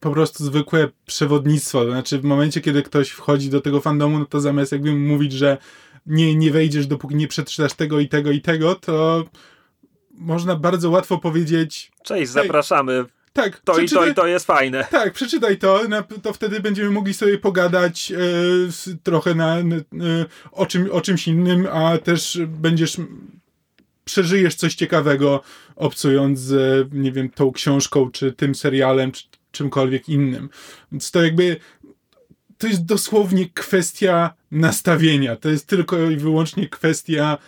[0.00, 1.84] po prostu zwykłe przewodnictwo.
[1.84, 5.32] To znaczy w momencie, kiedy ktoś wchodzi do tego fandomu, no to zamiast jakby mówić,
[5.32, 5.58] że
[6.06, 9.24] nie, nie wejdziesz, dopóki nie przeczytasz tego i tego i tego, to
[10.10, 13.04] można bardzo łatwo powiedzieć Cześć, zapraszamy.
[13.32, 14.86] Tak, to i to i to jest fajne.
[14.90, 15.80] Tak, przeczytaj to,
[16.22, 18.16] to wtedy będziemy mogli sobie pogadać e,
[19.02, 19.64] trochę na, e,
[20.52, 22.96] o, czym, o czymś innym, a też będziesz
[24.04, 25.42] przeżyjesz coś ciekawego
[25.76, 30.48] obcując z, nie wiem, tą książką, czy tym serialem, czy czymkolwiek innym.
[30.92, 31.56] Więc to jakby
[32.58, 35.36] to jest dosłownie kwestia nastawienia.
[35.36, 37.38] To jest tylko i wyłącznie kwestia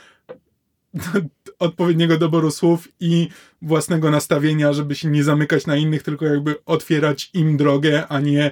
[1.59, 3.29] odpowiedniego doboru słów i
[3.63, 8.51] własnego nastawienia, żeby się nie zamykać na innych, tylko jakby otwierać im drogę, a nie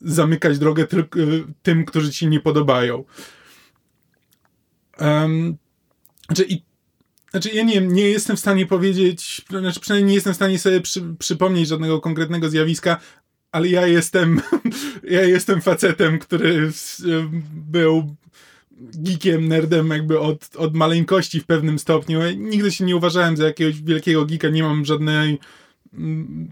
[0.00, 1.18] zamykać drogę tylko
[1.62, 3.04] tym, którzy ci nie podobają.
[5.00, 5.56] Um,
[6.26, 6.62] znaczy, i,
[7.30, 10.80] znaczy ja nie, nie jestem w stanie powiedzieć, znaczy przynajmniej nie jestem w stanie sobie
[10.80, 13.00] przy, przypomnieć żadnego konkretnego zjawiska,
[13.52, 14.40] ale ja jestem,
[15.10, 16.70] ja jestem facetem, który
[17.52, 18.16] był
[18.94, 22.20] geekiem, nerdem jakby od, od maleńkości w pewnym stopniu.
[22.36, 25.38] Nigdy się nie uważałem za jakiegoś wielkiego geeka, nie mam żadnej
[25.94, 26.48] mm,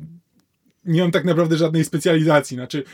[0.84, 2.54] nie mam tak naprawdę żadnej specjalizacji.
[2.54, 2.84] Znaczy,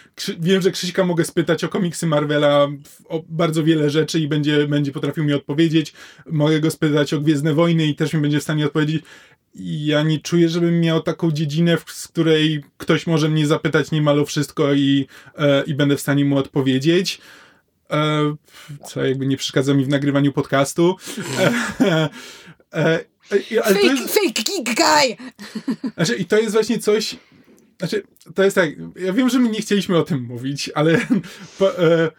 [0.41, 2.69] wiem, że Krzyśka mogę spytać o komiksy Marvela,
[3.09, 5.93] o bardzo wiele rzeczy i będzie, będzie potrafił mi odpowiedzieć.
[6.27, 9.05] Mogę go spytać o Gwiezdne Wojny i też mi będzie w stanie odpowiedzieć.
[9.55, 14.25] Ja nie czuję, żebym miał taką dziedzinę, z której ktoś może mnie zapytać niemal o
[14.25, 15.07] wszystko i,
[15.39, 17.21] e, i będę w stanie mu odpowiedzieć.
[17.91, 18.37] E,
[18.87, 20.97] co jakby nie przeszkadza mi w nagrywaniu podcastu.
[21.81, 22.09] E,
[22.73, 25.17] e, fake, jest, fake geek guy!
[25.95, 27.17] Znaczy, I to jest właśnie coś.
[27.79, 28.03] Znaczy,
[28.35, 28.71] to jest tak.
[28.97, 31.07] Ja wiem, że my nie chcieliśmy o tym mówić, ale.
[31.59, 32.11] Po, e,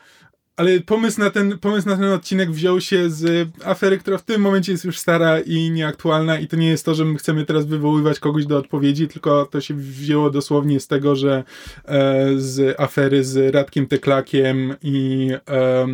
[0.57, 4.41] ale pomysł na, ten, pomysł na ten odcinek wziął się z afery, która w tym
[4.41, 7.65] momencie jest już stara i nieaktualna i to nie jest to, że my chcemy teraz
[7.65, 11.43] wywoływać kogoś do odpowiedzi, tylko to się wzięło dosłownie z tego, że
[11.85, 15.87] e, z afery z Radkiem Teklakiem i, e,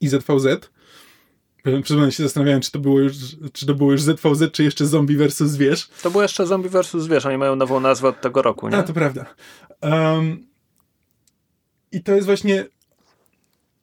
[0.00, 0.70] i ZVZ.
[1.90, 3.14] Moment się zastanawiałem, czy to było już,
[3.52, 5.36] czy to było już ZVZ, czy jeszcze Zombie vs.
[5.36, 5.88] Zwierz.
[6.02, 6.92] To było jeszcze Zombie vs.
[6.92, 8.76] Zwierz, oni mają nową nazwę od tego roku, nie?
[8.76, 9.26] A, to prawda.
[9.82, 10.46] Um,
[11.92, 12.66] I to jest właśnie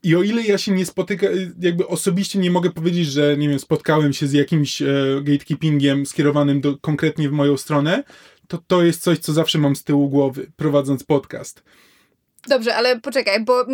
[0.04, 3.60] i o ile ja się nie spotykam, jakby osobiście nie mogę powiedzieć, że nie wiem,
[3.60, 4.86] spotkałem się z jakimś e,
[5.22, 8.04] gatekeepingiem skierowanym do, konkretnie w moją stronę,
[8.48, 11.64] to to jest coś, co zawsze mam z tyłu głowy, prowadząc podcast.
[12.48, 13.66] Dobrze, ale poczekaj, bo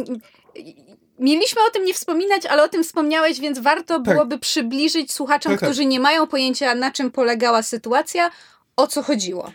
[1.19, 4.03] mieliśmy o tym nie wspominać, ale o tym wspomniałeś, więc warto tak.
[4.03, 5.69] byłoby przybliżyć słuchaczom, tak, tak.
[5.69, 8.31] którzy nie mają pojęcia, na czym polegała sytuacja,
[8.75, 9.51] o co chodziło.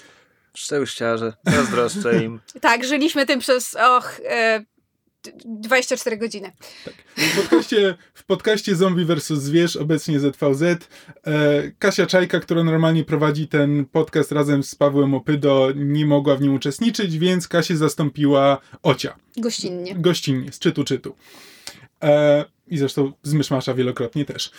[0.55, 2.41] Szczęściarze, zazdroszczę im.
[2.61, 4.65] tak, żyliśmy tym przez, och, e,
[5.45, 6.53] 24 godziny.
[6.85, 6.95] Tak.
[7.17, 9.27] W, podcaście, w podcaście Zombie vs.
[9.27, 10.79] Zwierz, obecnie ZVZ, e,
[11.79, 16.55] Kasia Czajka, która normalnie prowadzi ten podcast razem z Pawłem Opydo, nie mogła w nim
[16.55, 19.17] uczestniczyć, więc Kasię zastąpiła Ocia.
[19.37, 19.95] Gościnnie.
[19.95, 21.17] Gościnnie, z czytu czytu.
[22.03, 24.51] E, I zresztą z Myszmasza wielokrotnie też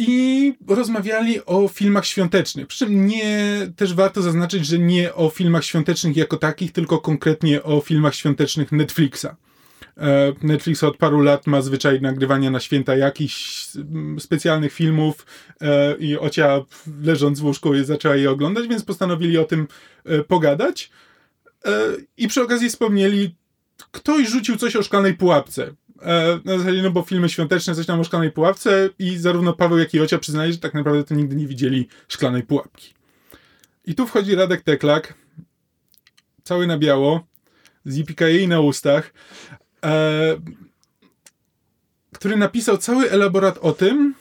[0.00, 2.66] i rozmawiali o filmach świątecznych.
[2.66, 7.62] Przy czym nie, też warto zaznaczyć, że nie o filmach świątecznych jako takich, tylko konkretnie
[7.62, 9.26] o filmach świątecznych Netflixa.
[9.96, 15.26] E, Netflix od paru lat ma zwyczaj nagrywania na święta jakichś mm, specjalnych filmów
[15.60, 16.60] e, i Ocia
[17.02, 19.68] leżąc w łóżku zaczęła je oglądać, więc postanowili o tym
[20.04, 20.90] e, pogadać.
[22.16, 23.36] I przy okazji wspomnieli
[23.90, 25.74] ktoś rzucił coś o szklanej pułapce.
[26.02, 29.78] E, na zasadzie, no bo filmy świąteczne, coś tam o szklanej pułapce i zarówno Paweł,
[29.78, 32.94] jak i Ocia przyznaje, że tak naprawdę to nigdy nie widzieli szklanej pułapki.
[33.84, 35.14] I tu wchodzi Radek Teklak,
[36.44, 37.26] cały na biało,
[37.84, 39.12] z jej na ustach,
[39.84, 40.36] e,
[42.12, 44.14] który napisał cały elaborat o tym,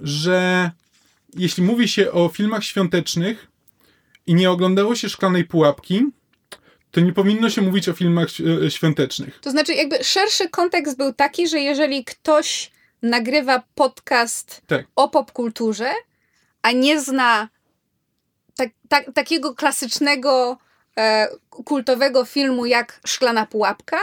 [0.00, 0.70] że
[1.34, 3.46] jeśli mówi się o filmach świątecznych
[4.26, 6.06] i nie oglądało się szklanej pułapki,
[6.96, 8.28] to nie powinno się mówić o filmach
[8.66, 9.38] e, świątecznych.
[9.40, 12.70] To znaczy, jakby szerszy kontekst był taki, że jeżeli ktoś
[13.02, 14.86] nagrywa podcast tak.
[14.96, 15.90] o popkulturze,
[16.62, 17.48] a nie zna
[18.54, 20.58] tak, tak, takiego klasycznego,
[20.98, 24.00] e, kultowego filmu jak Szklana Pułapka,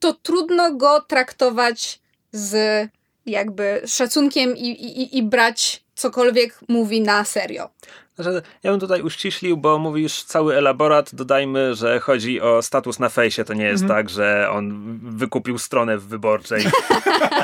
[0.00, 2.00] to trudno go traktować
[2.32, 2.88] z
[3.26, 7.70] jakby szacunkiem i, i, i brać cokolwiek mówi na serio.
[8.16, 13.08] Znaczy, ja bym tutaj uściślił, bo mówisz cały elaborat, dodajmy, że chodzi o status na
[13.08, 13.98] fejsie, to nie jest mhm.
[13.98, 16.64] tak, że on wykupił stronę w wyborczej.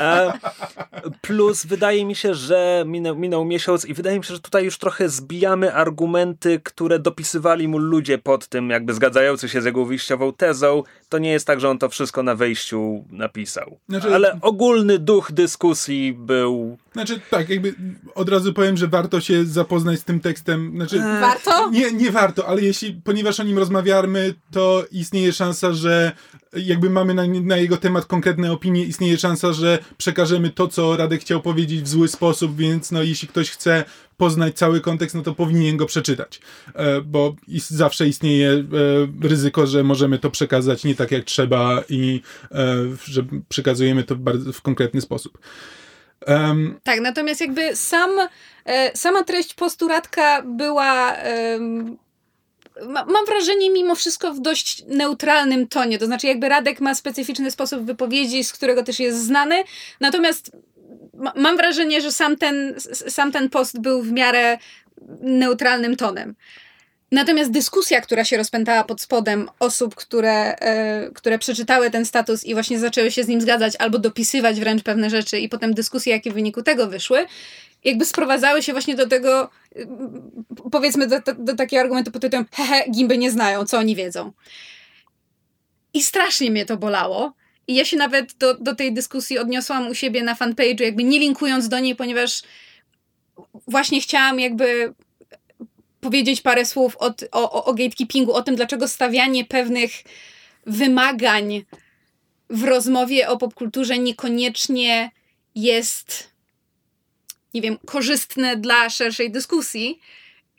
[1.21, 4.77] Plus wydaje mi się, że minął, minął miesiąc i wydaje mi się, że tutaj już
[4.77, 10.33] trochę zbijamy argumenty, które dopisywali mu ludzie pod tym, jakby zgadzający się z jego wyjściową
[10.33, 10.83] tezą.
[11.09, 13.79] To nie jest tak, że on to wszystko na wejściu napisał.
[13.89, 14.15] Znaczy...
[14.15, 16.77] Ale ogólny duch dyskusji był...
[16.93, 17.75] Znaczy tak, jakby
[18.15, 21.69] od razu powiem, że warto się zapoznać z tym tekstem znaczy, warto?
[21.69, 26.11] Nie, nie warto, ale jeśli, ponieważ o nim rozmawiamy, to istnieje szansa, że
[26.55, 31.21] jakby mamy na, na, jego temat konkretne opinie, istnieje szansa, że przekażemy to, co Radek
[31.21, 33.83] chciał powiedzieć w zły sposób, więc no jeśli ktoś chce
[34.17, 36.39] poznać cały kontekst, no to powinien go przeczytać,
[36.75, 38.63] e, bo zawsze istnieje e,
[39.27, 44.15] ryzyko, że możemy to przekazać nie tak jak trzeba i e, że przekazujemy to
[44.53, 45.37] w konkretny sposób.
[46.27, 48.09] Um, tak, natomiast jakby sam,
[48.65, 51.15] e, sama treść postulatka była.
[52.81, 55.99] Ma, mam wrażenie, mimo wszystko w dość neutralnym tonie.
[55.99, 59.63] To znaczy, jakby Radek ma specyficzny sposób wypowiedzi, z którego też jest znany.
[59.99, 60.51] Natomiast
[61.13, 62.75] ma, mam wrażenie, że sam ten,
[63.07, 64.57] sam ten post był w miarę
[65.21, 66.35] neutralnym tonem.
[67.13, 72.53] Natomiast dyskusja, która się rozpętała pod spodem osób, które, e, które przeczytały ten status i
[72.53, 76.31] właśnie zaczęły się z nim zgadzać albo dopisywać wręcz pewne rzeczy i potem dyskusje, jakie
[76.31, 77.25] w wyniku tego wyszły,
[77.83, 79.85] jakby sprowadzały się właśnie do tego, e,
[80.71, 84.31] powiedzmy do, do, do takiego argumentu pod tytułem hehe, gimby nie znają, co oni wiedzą.
[85.93, 87.33] I strasznie mnie to bolało.
[87.67, 91.19] I ja się nawet do, do tej dyskusji odniosłam u siebie na fanpage'u, jakby nie
[91.19, 92.41] linkując do niej, ponieważ
[93.67, 94.93] właśnie chciałam jakby
[96.03, 99.91] powiedzieć parę słów o, o, o gatekeepingu, o tym, dlaczego stawianie pewnych
[100.65, 101.65] wymagań
[102.49, 105.11] w rozmowie o popkulturze niekoniecznie
[105.55, 106.29] jest,
[107.53, 109.99] nie wiem, korzystne dla szerszej dyskusji.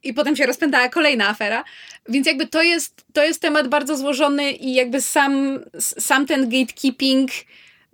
[0.02, 1.64] I potem się rozpętała kolejna afera.
[2.08, 7.30] Więc jakby to jest, to jest temat bardzo złożony i jakby sam, sam ten gatekeeping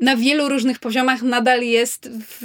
[0.00, 2.38] na wielu różnych poziomach nadal jest w,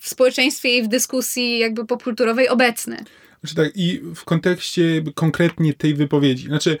[0.00, 3.04] w społeczeństwie i w dyskusji jakby popkulturowej obecny.
[3.40, 6.78] Znaczy tak, i w kontekście konkretnie tej wypowiedzi, znaczy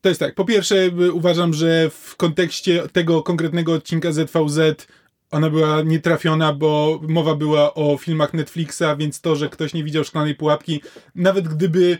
[0.00, 4.86] to jest tak, po pierwsze uważam, że w kontekście tego konkretnego odcinka ZVZ
[5.30, 10.04] ona była nietrafiona, bo mowa była o filmach Netflixa, więc to, że ktoś nie widział
[10.04, 10.80] Szklanej Pułapki,
[11.14, 11.98] nawet gdyby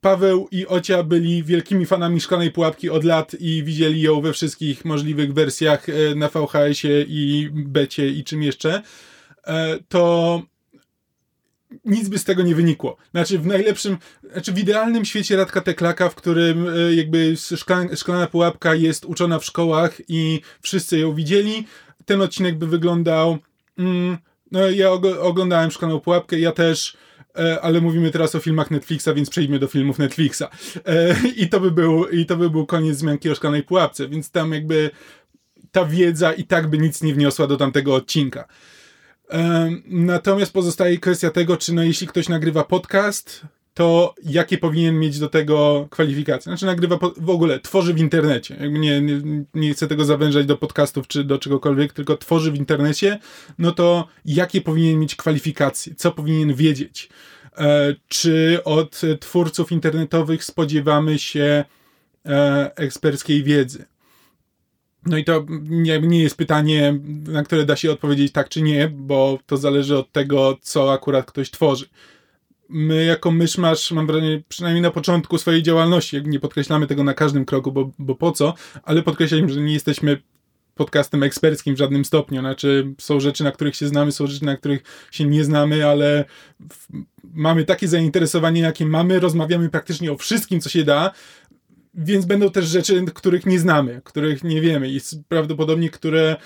[0.00, 4.84] Paweł i Ocia byli wielkimi fanami Szklanej Pułapki od lat i widzieli ją we wszystkich
[4.84, 8.82] możliwych wersjach e, na VHS-ie i becie i czym jeszcze,
[9.46, 10.42] e, to
[11.84, 12.96] nic by z tego nie wynikło.
[13.10, 13.96] Znaczy w najlepszym,
[14.32, 17.34] znaczy w idealnym świecie Radka Teklaka, w którym e, jakby
[17.94, 21.66] szklana, pułapka jest uczona w szkołach i wszyscy ją widzieli,
[22.04, 23.38] ten odcinek by wyglądał
[23.78, 24.18] mm,
[24.52, 26.96] no ja oglądałem Szklaną Pułapkę, ja też
[27.38, 30.42] e, ale mówimy teraz o filmach Netflixa, więc przejdźmy do filmów Netflixa.
[30.86, 34.30] E, I to by był, i to by był koniec zmianki o Szklanej Pułapce, więc
[34.30, 34.90] tam jakby
[35.70, 38.48] ta wiedza i tak by nic nie wniosła do tamtego odcinka.
[39.86, 45.28] Natomiast pozostaje kwestia tego, czy no, jeśli ktoś nagrywa podcast, to jakie powinien mieć do
[45.28, 46.50] tego kwalifikacje.
[46.50, 48.56] Znaczy nagrywa w ogóle, tworzy w internecie.
[48.60, 49.20] Jakby nie, nie,
[49.54, 53.18] nie chcę tego zawężać do podcastów czy do czegokolwiek, tylko tworzy w internecie,
[53.58, 57.08] no to jakie powinien mieć kwalifikacje, co powinien wiedzieć.
[57.58, 61.64] E, czy od twórców internetowych spodziewamy się
[62.26, 63.84] e, eksperckiej wiedzy?
[65.06, 66.98] No i to nie, jest pytanie,
[67.28, 71.26] na które da się odpowiedzieć tak czy nie, bo to zależy od tego, co akurat
[71.26, 71.86] ktoś tworzy.
[72.68, 77.44] My jako myszmasz, mam wrażenie, przynajmniej na początku swojej działalności, nie podkreślamy tego na każdym
[77.44, 80.22] kroku, bo, bo po co, ale podkreślamy, że nie jesteśmy
[80.74, 82.40] podcastem eksperckim w żadnym stopniu.
[82.40, 86.24] Znaczy, są rzeczy, na których się znamy, są rzeczy, na których się nie znamy, ale
[87.34, 91.10] mamy takie zainteresowanie, jakie mamy, rozmawiamy praktycznie o wszystkim, co się da,
[91.94, 96.36] więc będą też rzeczy, których nie znamy, których nie wiemy i prawdopodobnie, które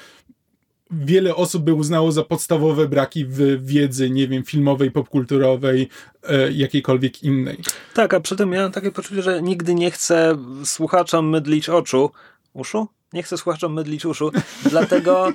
[0.91, 5.89] wiele osób by uznało za podstawowe braki w wiedzy, nie wiem, filmowej, popkulturowej,
[6.23, 7.59] e, jakiejkolwiek innej.
[7.95, 12.11] Tak, a przy tym miałem takie poczucie, że nigdy nie chcę słuchaczom mydlić oczu.
[12.53, 12.89] Uszu?
[13.13, 14.31] Nie chcę słuchaczom mydlić uszu,
[14.71, 15.33] dlatego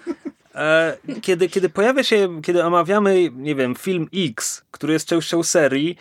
[0.55, 5.95] e, kiedy, kiedy pojawia się, kiedy omawiamy, nie wiem, film X, który jest częścią serii,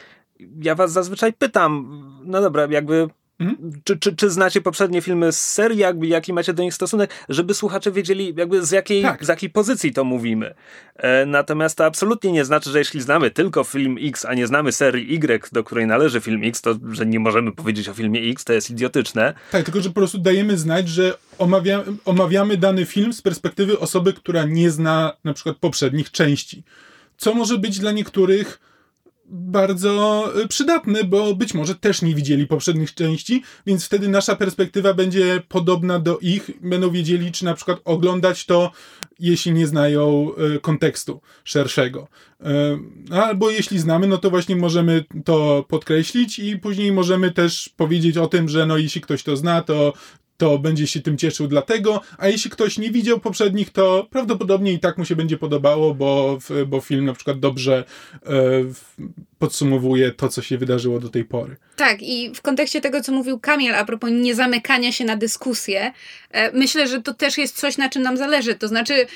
[0.62, 3.08] ja was zazwyczaj pytam, no dobra, jakby
[3.41, 3.72] Mhm.
[3.84, 7.55] Czy, czy, czy znacie poprzednie filmy z serii, jakby, jaki macie do nich stosunek, żeby
[7.55, 9.24] słuchacze wiedzieli, jakby z jakiej, tak.
[9.24, 10.55] z jakiej pozycji to mówimy.
[10.97, 14.72] E, natomiast to absolutnie nie znaczy, że jeśli znamy tylko film X, a nie znamy
[14.72, 18.45] serii Y, do której należy film X, to że nie możemy powiedzieć o filmie X,
[18.45, 19.34] to jest idiotyczne.
[19.51, 24.12] Tak, tylko że po prostu dajemy znać, że omawia, omawiamy dany film z perspektywy osoby,
[24.12, 26.62] która nie zna na przykład poprzednich części.
[27.16, 28.70] Co może być dla niektórych
[29.31, 34.95] bardzo y, przydatny, bo być może też nie widzieli poprzednich części, więc wtedy nasza perspektywa
[34.95, 36.51] będzie podobna do ich.
[36.61, 38.72] Będą wiedzieli, czy na przykład oglądać to,
[39.20, 42.09] jeśli nie znają y, kontekstu szerszego.
[43.11, 48.16] Y, albo jeśli znamy, no to właśnie możemy to podkreślić i później możemy też powiedzieć
[48.16, 49.93] o tym, że no jeśli ktoś to zna, to
[50.41, 54.78] to będzie się tym cieszył dlatego, a jeśli ktoś nie widział poprzednich, to prawdopodobnie i
[54.78, 57.84] tak mu się będzie podobało, bo, bo film na przykład dobrze
[58.26, 58.30] e,
[59.41, 61.57] podsumowuje to, co się wydarzyło do tej pory.
[61.76, 65.93] Tak, i w kontekście tego, co mówił Kamil a propos niezamykania się na dyskusję,
[66.30, 68.55] e, myślę, że to też jest coś, na czym nam zależy.
[68.55, 69.07] To znaczy,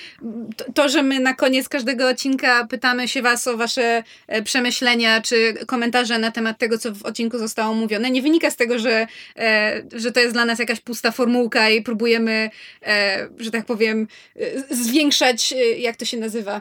[0.75, 5.55] to, że my na koniec każdego odcinka pytamy się Was o Wasze e, przemyślenia czy
[5.66, 9.07] komentarze na temat tego, co w odcinku zostało mówione, nie wynika z tego, że,
[9.37, 12.51] e, że to jest dla nas jakaś pusta formułka i próbujemy,
[13.39, 14.09] że tak powiem,
[14.71, 16.61] zwiększać, jak to się nazywa?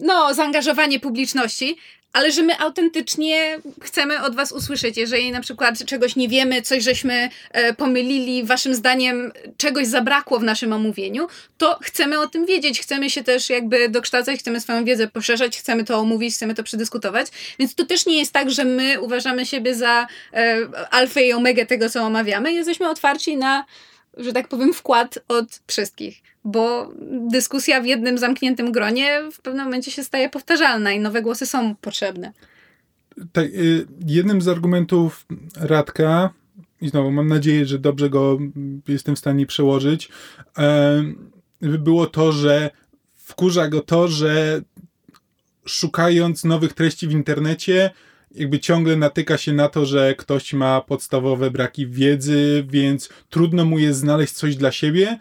[0.00, 1.76] no, zaangażowanie publiczności,
[2.12, 4.96] ale że my autentycznie chcemy od Was usłyszeć.
[4.96, 10.42] Jeżeli na przykład czegoś nie wiemy, coś żeśmy e, pomylili, Waszym zdaniem czegoś zabrakło w
[10.42, 12.80] naszym omówieniu, to chcemy o tym wiedzieć.
[12.80, 17.26] Chcemy się też jakby dokształcać, chcemy swoją wiedzę poszerzać, chcemy to omówić, chcemy to przedyskutować.
[17.58, 20.58] Więc to też nie jest tak, że my uważamy siebie za e,
[20.90, 22.52] alfę i omegę tego, co omawiamy.
[22.52, 23.64] Jesteśmy otwarci na
[24.16, 26.92] że tak powiem, wkład od wszystkich, bo
[27.30, 31.74] dyskusja w jednym zamkniętym gronie w pewnym momencie się staje powtarzalna i nowe głosy są
[31.74, 32.32] potrzebne.
[33.32, 35.26] Tak, y, jednym z argumentów
[35.56, 36.30] Radka,
[36.80, 38.38] i znowu mam nadzieję, że dobrze go
[38.88, 40.08] jestem w stanie przełożyć,
[41.60, 42.70] było to, że
[43.16, 44.62] wkurza go to, że
[45.64, 47.90] szukając nowych treści w internecie,
[48.34, 53.78] jakby ciągle natyka się na to, że ktoś ma podstawowe braki wiedzy, więc trudno mu
[53.78, 55.18] jest znaleźć coś dla siebie,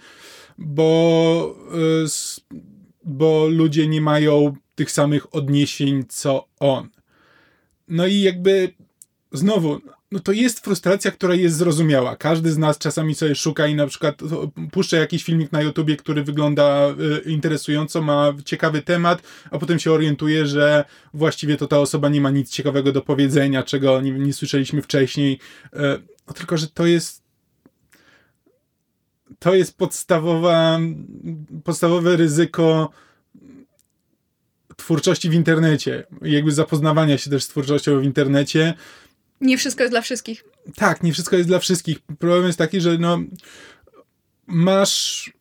[0.60, 1.56] bo,
[2.04, 2.52] y,
[3.04, 6.90] bo ludzie nie mają tych samych odniesień co on.
[7.88, 8.74] No i jakby
[9.32, 9.82] znowu,
[10.12, 12.16] no to jest frustracja, która jest zrozumiała.
[12.16, 14.22] Każdy z nas czasami sobie szuka i na przykład
[14.72, 16.90] puszcza jakiś filmik na YouTubie, który wygląda
[17.28, 22.22] y, interesująco, ma ciekawy temat, a potem się orientuje, że właściwie to ta osoba nie
[22.22, 25.40] ma nic ciekawego do powiedzenia, czego nie, nie słyszeliśmy wcześniej.
[26.28, 27.29] No tylko, że to jest
[29.40, 30.80] to jest podstawowa,
[31.64, 32.90] podstawowe ryzyko
[34.76, 38.74] twórczości w internecie, jakby zapoznawania się też z twórczością w internecie,
[39.42, 40.44] nie wszystko jest dla wszystkich.
[40.76, 42.00] Tak, nie wszystko jest dla wszystkich.
[42.20, 43.20] Problem jest taki, że no
[44.48, 45.32] masz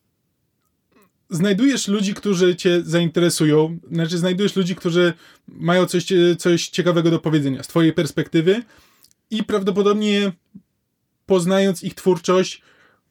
[1.31, 5.13] znajdujesz ludzi, którzy cię zainteresują, znaczy znajdujesz ludzi, którzy
[5.49, 6.07] mają coś,
[6.39, 8.63] coś ciekawego do powiedzenia z twojej perspektywy
[9.31, 10.33] i prawdopodobnie
[11.27, 12.63] poznając ich twórczość,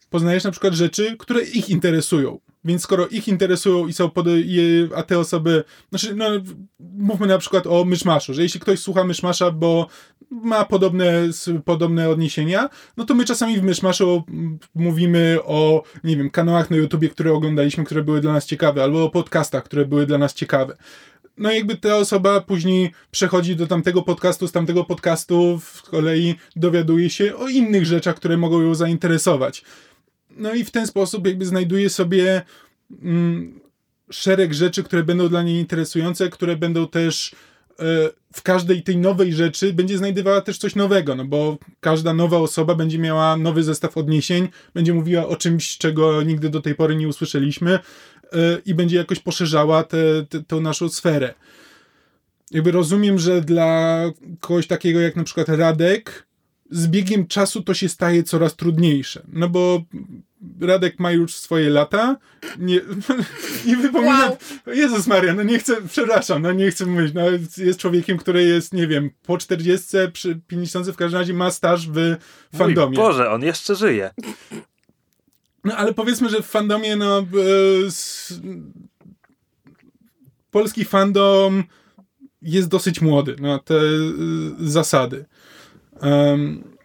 [0.09, 2.39] poznajesz na przykład rzeczy, które ich interesują.
[2.65, 4.27] Więc skoro ich interesują i są pod,
[4.95, 6.25] a te osoby, znaczy, no,
[6.79, 9.87] mówmy na przykład o myszmaszu, że jeśli ktoś słucha myszmasza, bo
[10.31, 11.11] ma podobne,
[11.65, 14.23] podobne odniesienia, no to my czasami w myszmaszu
[14.75, 19.03] mówimy o, nie wiem, kanałach na YouTubie, które oglądaliśmy, które były dla nas ciekawe, albo
[19.03, 20.77] o podcastach, które były dla nas ciekawe.
[21.37, 27.09] No jakby ta osoba później przechodzi do tamtego podcastu, z tamtego podcastu z kolei dowiaduje
[27.09, 29.63] się o innych rzeczach, które mogą ją zainteresować.
[30.37, 32.41] No i w ten sposób jakby znajduje sobie
[33.03, 33.59] mm,
[34.11, 37.35] szereg rzeczy, które będą dla niej interesujące, które będą też
[37.79, 37.83] e,
[38.33, 42.75] w każdej tej nowej rzeczy będzie znajdowała też coś nowego, no bo każda nowa osoba
[42.75, 47.07] będzie miała nowy zestaw odniesień, będzie mówiła o czymś, czego nigdy do tej pory nie
[47.07, 47.79] usłyszeliśmy e,
[48.65, 49.83] i będzie jakoś poszerzała
[50.47, 51.33] tę naszą sferę.
[52.51, 54.01] Jakby rozumiem, że dla
[54.39, 56.27] kogoś takiego jak na przykład Radek
[56.71, 59.23] z biegiem czasu to się staje coraz trudniejsze.
[59.27, 59.83] No bo
[60.61, 62.17] Radek ma już swoje lata.
[62.59, 62.81] Nie,
[63.67, 64.29] nie wypominam.
[64.29, 64.75] Wow.
[64.75, 67.13] Jezus Maria, no nie chcę, przepraszam, no nie chcę mówić.
[67.13, 67.23] No
[67.57, 71.89] jest człowiekiem, który jest, nie wiem, po 40, przy 50 w każdym razie ma staż
[71.89, 72.15] w
[72.55, 72.87] fandomie.
[72.87, 74.09] Mój Boże, on jeszcze żyje.
[75.63, 77.25] No ale powiedzmy, że w fandomie, no.
[77.89, 78.33] z,
[80.51, 81.63] polski fandom
[82.41, 84.11] jest dosyć młody na te y,
[84.59, 85.25] zasady.
[86.01, 86.76] Um,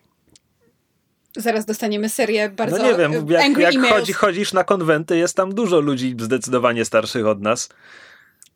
[1.37, 5.55] Zaraz dostaniemy serię bardzo No nie wiem, jak, jak chodzi, chodzisz na konwenty, jest tam
[5.55, 7.69] dużo ludzi zdecydowanie starszych od nas.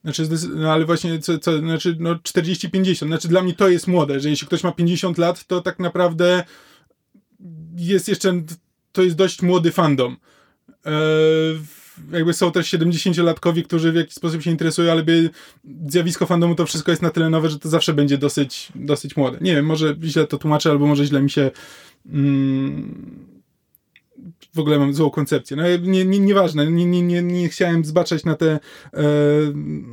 [0.04, 4.20] Znaczy, no ale właśnie, co, co, znaczy, no 40-50, znaczy dla mnie to jest młode,
[4.20, 6.44] że jeśli ktoś ma 50 lat, to tak naprawdę
[7.76, 8.42] jest jeszcze,
[8.92, 10.16] to jest dość młody fandom.
[10.84, 10.92] Eee,
[12.12, 15.30] jakby są też 70-latkowie, którzy w jakiś sposób się interesują, ale by
[15.88, 19.38] zjawisko fandomu to wszystko jest na tyle nowe, że to zawsze będzie dosyć, dosyć młode.
[19.40, 21.50] Nie wiem, może źle to tłumaczę, albo może źle mi się
[22.06, 23.26] mm,
[24.54, 25.56] w ogóle mam złą koncepcję.
[25.56, 28.58] No nie, nie, nieważne, nie, nie, nie, nie chciałem zbaczać na te e,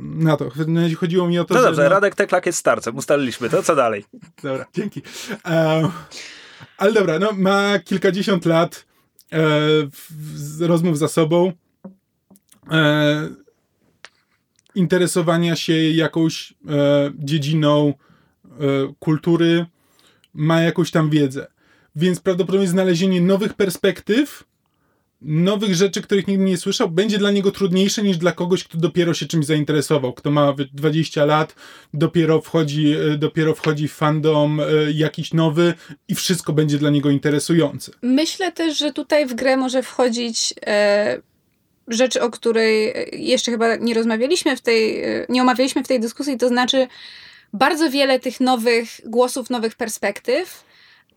[0.02, 0.50] na to.
[0.96, 1.88] Chodziło mi o to, No dobrze, że, no...
[1.88, 4.04] Radek Teklak jest starcem, ustaliliśmy to, co dalej?
[4.42, 5.02] Dobra, dzięki.
[5.46, 5.90] E,
[6.78, 8.86] ale dobra, no ma kilkadziesiąt lat
[9.32, 9.38] e,
[10.60, 11.52] rozmów za sobą
[12.70, 13.28] e,
[14.74, 18.54] interesowania się jakąś e, dziedziną e,
[18.98, 19.66] kultury,
[20.34, 21.46] ma jakąś tam wiedzę.
[21.96, 24.44] Więc prawdopodobnie znalezienie nowych perspektyw,
[25.24, 29.14] nowych rzeczy, których nigdy nie słyszał, będzie dla niego trudniejsze niż dla kogoś, kto dopiero
[29.14, 31.54] się czymś zainteresował, kto ma 20 lat,
[31.94, 35.74] dopiero wchodzi, e, dopiero wchodzi w fandom e, jakiś nowy
[36.08, 37.92] i wszystko będzie dla niego interesujące.
[38.02, 41.22] Myślę też, że tutaj w grę może wchodzić e,
[41.88, 46.48] rzecz, o której jeszcze chyba nie rozmawialiśmy w tej, nie omawialiśmy w tej dyskusji, to
[46.48, 46.88] znaczy
[47.52, 50.64] bardzo wiele tych nowych głosów, nowych perspektyw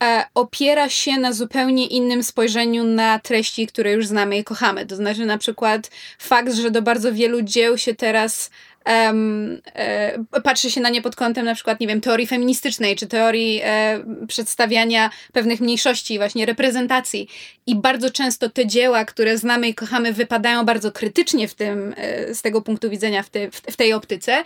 [0.03, 4.85] e, opiera się na zupełnie innym spojrzeniu na treści, które już znamy i kochamy.
[4.85, 8.49] To znaczy na przykład fakt, że do bardzo wielu dzieł się teraz
[8.87, 13.07] um, e, patrzy się na nie pod kątem na przykład, nie wiem, teorii feministycznej, czy
[13.07, 17.27] teorii e, przedstawiania pewnych mniejszości, właśnie reprezentacji.
[17.65, 22.33] I bardzo często te dzieła, które znamy i kochamy, wypadają bardzo krytycznie w tym, e,
[22.33, 24.43] z tego punktu widzenia, w, te, w, w tej optyce.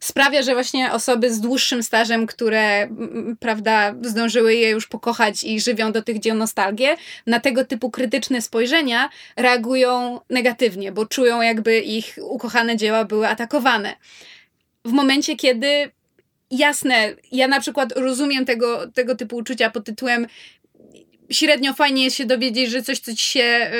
[0.00, 2.88] Sprawia, że właśnie osoby z dłuższym stażem, które,
[3.40, 8.42] prawda, zdążyły je już pokochać i żywią do tych dzieł nostalgię, na tego typu krytyczne
[8.42, 13.81] spojrzenia reagują negatywnie, bo czują jakby ich ukochane dzieła były atakowane
[14.84, 15.90] w momencie, kiedy
[16.50, 20.26] jasne, ja na przykład rozumiem tego, tego typu uczucia pod tytułem
[21.32, 23.70] średnio fajnie jest się dowiedzieć, że coś, co ci się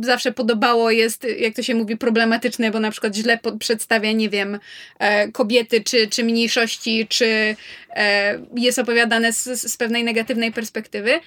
[0.00, 4.28] y, zawsze podobało, jest, jak to się mówi, problematyczne, bo na przykład źle przedstawia, nie
[4.28, 4.58] wiem,
[4.98, 7.56] e, kobiety czy, czy mniejszości, czy
[7.90, 11.20] e, jest opowiadane z, z pewnej negatywnej perspektywy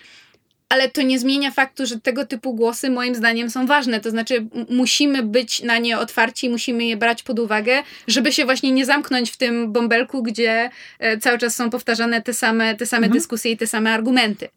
[0.72, 4.00] ale to nie zmienia faktu, że tego typu głosy moim zdaniem są ważne.
[4.00, 8.72] To znaczy, musimy być na nie otwarci, musimy je brać pod uwagę, żeby się właśnie
[8.72, 10.70] nie zamknąć w tym bąbelku, gdzie
[11.00, 13.14] e, cały czas są powtarzane te same, te same mhm.
[13.20, 14.48] dyskusje i te same argumenty.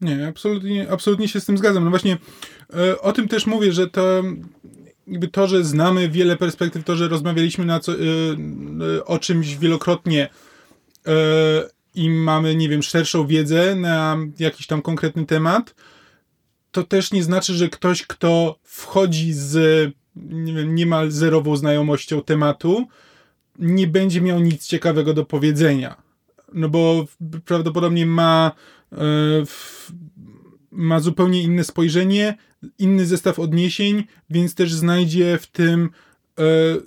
[0.00, 1.84] Nie, absolutnie, absolutnie się z tym zgadzam.
[1.84, 2.16] No właśnie
[2.74, 4.22] e, o tym też mówię, że to
[5.06, 7.96] jakby to, że znamy wiele perspektyw, to, że rozmawialiśmy na co, e,
[9.04, 10.28] o czymś wielokrotnie
[11.96, 15.74] i mamy, nie wiem, szerszą wiedzę na jakiś tam konkretny temat,
[16.70, 22.86] to też nie znaczy, że ktoś, kto wchodzi z nie wiem, niemal zerową znajomością tematu,
[23.58, 25.96] nie będzie miał nic ciekawego do powiedzenia.
[26.52, 27.06] No bo
[27.44, 28.52] prawdopodobnie ma,
[28.92, 28.96] e,
[30.70, 32.36] ma zupełnie inne spojrzenie,
[32.78, 35.90] inny zestaw odniesień, więc też znajdzie w tym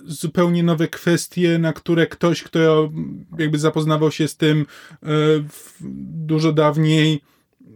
[0.06, 2.90] zupełnie nowe kwestie, na które ktoś, kto
[3.38, 4.66] jakby zapoznawał się z tym
[5.02, 5.06] e,
[6.26, 7.20] dużo dawniej,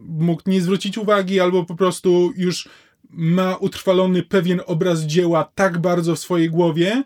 [0.09, 2.69] mógł nie zwrócić uwagi, albo po prostu już
[3.11, 7.05] ma utrwalony pewien obraz dzieła tak bardzo w swojej głowie,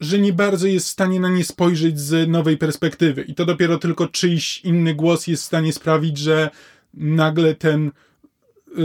[0.00, 3.22] że nie bardzo jest w stanie na nie spojrzeć z nowej perspektywy.
[3.22, 6.50] I to dopiero tylko czyjś inny głos jest w stanie sprawić, że
[6.94, 8.80] nagle ten, e,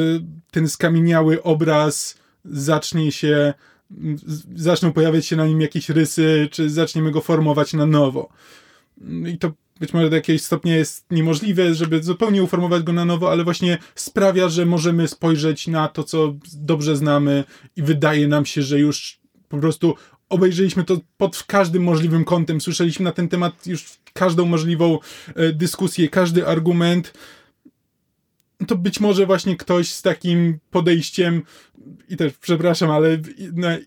[0.51, 3.53] ten skamieniały obraz zacznie się
[4.55, 8.29] zaczną pojawiać się na nim jakieś rysy, czy zaczniemy go formować na nowo.
[9.27, 13.31] I to być może do jakiegoś stopnia jest niemożliwe, żeby zupełnie uformować go na nowo,
[13.31, 17.43] ale właśnie sprawia, że możemy spojrzeć na to, co dobrze znamy
[17.75, 19.19] i wydaje nam się, że już
[19.49, 19.95] po prostu
[20.29, 24.99] obejrzeliśmy to pod każdym możliwym kątem, słyszeliśmy na ten temat już każdą możliwą
[25.35, 27.13] e, dyskusję, każdy argument
[28.67, 31.43] to być może właśnie ktoś z takim podejściem,
[32.09, 33.17] i też przepraszam, ale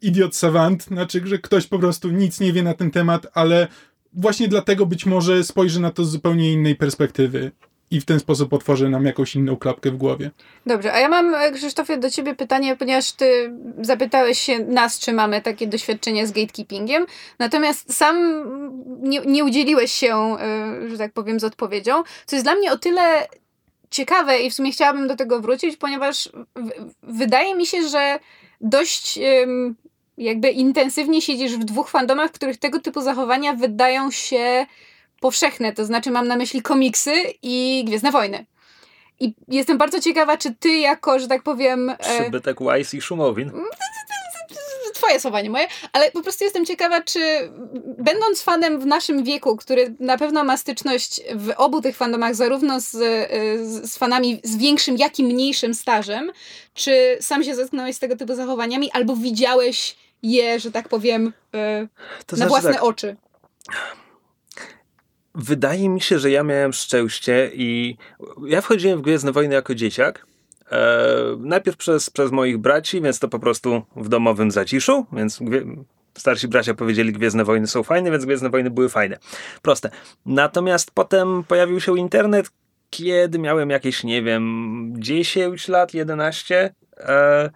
[0.02, 3.68] idiot savant, znaczy, że ktoś po prostu nic nie wie na ten temat, ale
[4.12, 7.50] właśnie dlatego być może spojrzy na to z zupełnie innej perspektywy
[7.90, 10.30] i w ten sposób otworzy nam jakąś inną klapkę w głowie.
[10.66, 15.12] Dobrze, a ja mam, e, Krzysztofie, do ciebie pytanie, ponieważ ty zapytałeś się nas, czy
[15.12, 17.06] mamy takie doświadczenie z gatekeepingiem,
[17.38, 18.16] natomiast sam
[19.02, 22.78] nie, nie udzieliłeś się, e, że tak powiem, z odpowiedzią, co jest dla mnie o
[22.78, 23.26] tyle
[23.92, 26.28] ciekawe i w sumie chciałabym do tego wrócić, ponieważ
[27.02, 28.18] wydaje mi się, że
[28.60, 29.18] dość
[30.18, 34.66] jakby intensywnie siedzisz w dwóch fandomach, w których tego typu zachowania wydają się
[35.20, 38.46] powszechne, to znaczy mam na myśli komiksy i Gwiezdne Wojny.
[39.20, 41.90] I jestem bardzo ciekawa, czy ty jako, że tak powiem...
[41.90, 43.52] E, Przybytek Wise i Szumowin.
[45.02, 47.20] Twoje słowa, nie moje, ale po prostu jestem ciekawa, czy
[47.98, 52.80] będąc fanem w naszym wieku, który na pewno ma styczność w obu tych fandomach, zarówno
[52.80, 52.90] z,
[53.90, 56.32] z fanami z większym, jak i mniejszym stażem,
[56.74, 61.80] czy sam się zetknąłeś z tego typu zachowaniami, albo widziałeś je, że tak powiem, e,
[61.80, 62.82] na znaczy własne tak.
[62.82, 63.16] oczy?
[65.34, 67.96] Wydaje mi się, że ja miałem szczęście i
[68.46, 70.26] ja wchodziłem w Gwiezdne Wojny jako dzieciak.
[70.72, 75.40] E, najpierw przez, przez moich braci, więc to po prostu w domowym zaciszu, więc
[76.18, 79.18] starsi bracia powiedzieli Gwiezdne Wojny są fajne, więc Gwiezdne Wojny były fajne.
[79.62, 79.90] Proste.
[80.26, 82.50] Natomiast potem pojawił się internet,
[82.90, 86.74] kiedy miałem jakieś, nie wiem, 10 lat, 11.
[86.96, 87.50] E,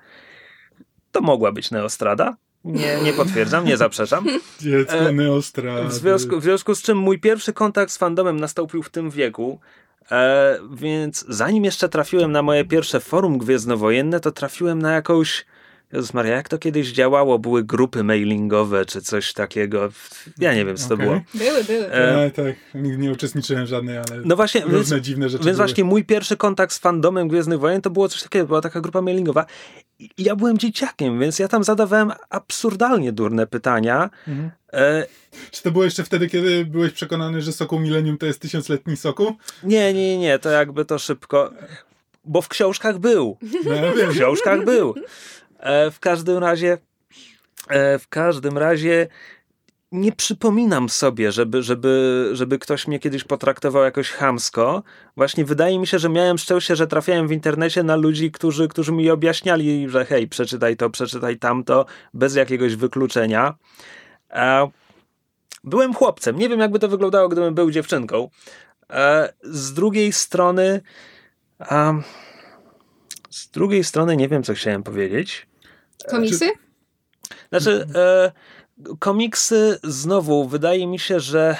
[1.13, 2.37] to mogła być Neostrada.
[2.67, 4.25] Nie, nie potwierdzam, nie zaprzeczam.
[4.61, 5.89] Dziecko Neostrady.
[5.89, 9.59] W związku, w związku z czym mój pierwszy kontakt z fandomem nastąpił w tym wieku.
[10.11, 15.47] E, więc zanim jeszcze trafiłem na moje pierwsze forum gwiezdnowojenne, to trafiłem na jakąś
[15.93, 17.39] Jezus Maria, jak to kiedyś działało?
[17.39, 19.89] Były grupy mailingowe czy coś takiego.
[20.39, 20.97] Ja nie wiem, co okay.
[20.97, 21.21] to było.
[21.35, 21.93] Były, były.
[21.93, 25.57] E, tak, nigdy nie uczestniczyłem w żadnej, ale no właśnie, różne więc, dziwne rzeczy Więc
[25.57, 25.67] były.
[25.67, 29.03] właśnie mój pierwszy kontakt z fandomem Gwiezdnych Wojen to było coś takiego, była taka grupa
[29.03, 29.47] mailingowa.
[29.99, 34.11] I ja byłem dzieciakiem, więc ja tam zadawałem absurdalnie durne pytania.
[34.29, 34.51] Mhm.
[34.73, 35.07] E,
[35.51, 39.37] czy to było jeszcze wtedy, kiedy byłeś przekonany, że soku Millennium to jest tysiącletni soku?
[39.63, 41.51] Nie, nie, nie, to jakby to szybko.
[42.25, 43.39] Bo w książkach był.
[43.43, 44.95] No, w książkach był.
[45.67, 46.79] E, w każdym razie,
[47.69, 49.09] e, w każdym razie
[49.93, 54.83] nie przypominam sobie, żeby, żeby, żeby ktoś mnie kiedyś potraktował jakoś chamsko.
[55.17, 58.93] Właśnie wydaje mi się, że miałem szczęście, że trafiałem w internecie na ludzi, którzy, którzy
[58.93, 63.55] mi objaśniali, że hej, przeczytaj to, przeczytaj tamto, bez jakiegoś wykluczenia.
[64.31, 64.71] E,
[65.65, 66.39] byłem chłopcem.
[66.39, 68.31] Nie wiem, jakby to wyglądało, gdybym był dziewczynką.
[69.43, 70.81] Z drugiej strony.
[73.31, 75.46] Z drugiej strony nie wiem, co chciałem powiedzieć.
[76.11, 76.51] Komiksy?
[77.49, 78.33] Znaczy, e,
[78.99, 81.57] komiksy znowu wydaje mi się, że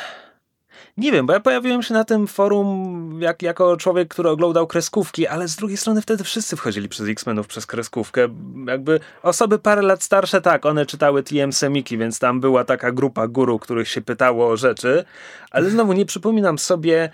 [0.97, 5.27] nie wiem, bo ja pojawiłem się na tym forum jak, jako człowiek, który oglądał kreskówki,
[5.27, 8.29] ale z drugiej strony wtedy wszyscy wchodzili przez X-Menów przez kreskówkę.
[8.67, 13.29] Jakby osoby parę lat starsze, tak, one czytały TM Semiki, więc tam była taka grupa
[13.29, 15.05] guru, których się pytało o rzeczy,
[15.51, 17.13] ale znowu nie przypominam sobie,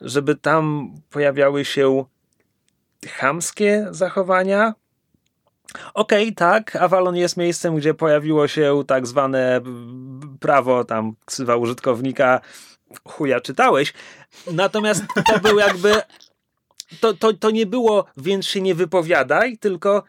[0.00, 2.04] żeby tam pojawiały się
[3.08, 4.74] chamskie zachowania.
[5.94, 9.60] Okej, okay, tak, Avalon jest miejscem, gdzie pojawiło się tak zwane
[10.40, 12.40] prawo, tam ksywa użytkownika,
[13.08, 13.92] chuja czytałeś,
[14.52, 16.02] natomiast to był jakby,
[17.00, 20.02] to, to, to nie było, więc się nie wypowiadaj, tylko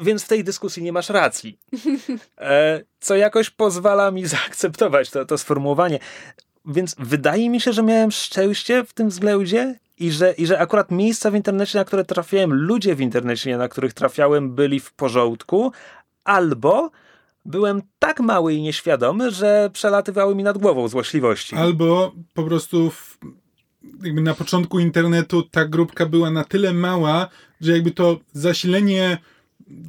[0.00, 1.58] więc w tej dyskusji nie masz racji.
[2.38, 5.98] E, co jakoś pozwala mi zaakceptować to, to sformułowanie.
[6.66, 10.90] Więc wydaje mi się, że miałem szczęście w tym względzie i że, i że akurat
[10.90, 15.72] miejsca w internecie, na które trafiałem, ludzie w internecie, na których trafiałem, byli w porządku,
[16.24, 16.90] albo
[17.44, 21.56] byłem tak mały i nieświadomy, że przelatywały mi nad głową złośliwości.
[21.56, 23.18] Albo po prostu w,
[24.02, 27.28] jakby na początku internetu ta grupka była na tyle mała,
[27.60, 29.18] że jakby to zasilenie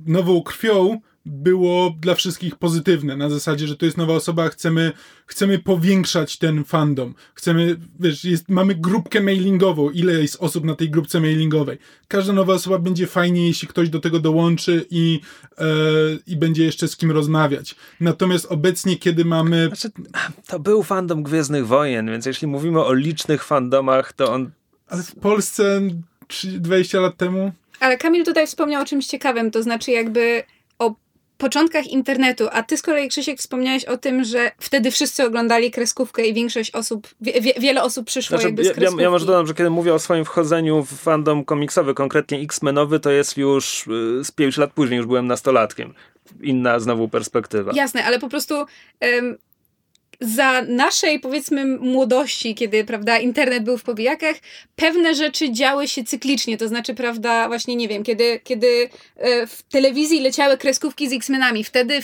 [0.05, 4.91] nową krwią było dla wszystkich pozytywne, na zasadzie, że to jest nowa osoba, chcemy,
[5.25, 10.89] chcemy powiększać ten fandom, chcemy, wiesz, jest, mamy grupkę mailingową, ile jest osób na tej
[10.89, 11.77] grupce mailingowej.
[12.07, 15.19] Każda nowa osoba będzie fajnie, jeśli ktoś do tego dołączy i,
[15.57, 15.65] e,
[16.27, 17.75] i będzie jeszcze z kim rozmawiać.
[17.99, 19.67] Natomiast obecnie, kiedy mamy...
[19.67, 19.89] Znaczy,
[20.47, 24.51] to był fandom Gwiezdnych Wojen, więc jeśli mówimy o licznych fandomach, to on...
[24.87, 25.81] Ale w Polsce
[26.43, 27.51] 20 lat temu...
[27.79, 30.43] Ale Kamil tutaj wspomniał o czymś ciekawym, to znaczy jakby
[31.41, 36.25] początkach internetu, a ty z kolei, Krzysiek, wspomniałeś o tym, że wtedy wszyscy oglądali kreskówkę
[36.25, 38.97] i większość osób, wie, wiele osób przyszło znaczy, jakby z kreskówki.
[38.97, 42.99] Ja, ja może dodam, że kiedy mówię o swoim wchodzeniu w fandom komiksowy, konkretnie X-Menowy,
[42.99, 45.93] to jest już y, z pięć lat później, już byłem nastolatkiem.
[46.41, 47.71] Inna znowu perspektywa.
[47.75, 48.55] Jasne, ale po prostu...
[48.55, 49.37] Um,
[50.21, 54.35] za naszej, powiedzmy, młodości, kiedy, prawda, internet był w powijakach,
[54.75, 59.61] pewne rzeczy działy się cyklicznie, to znaczy, prawda, właśnie, nie wiem, kiedy, kiedy e, w
[59.63, 61.99] telewizji leciały kreskówki z X-Menami, wtedy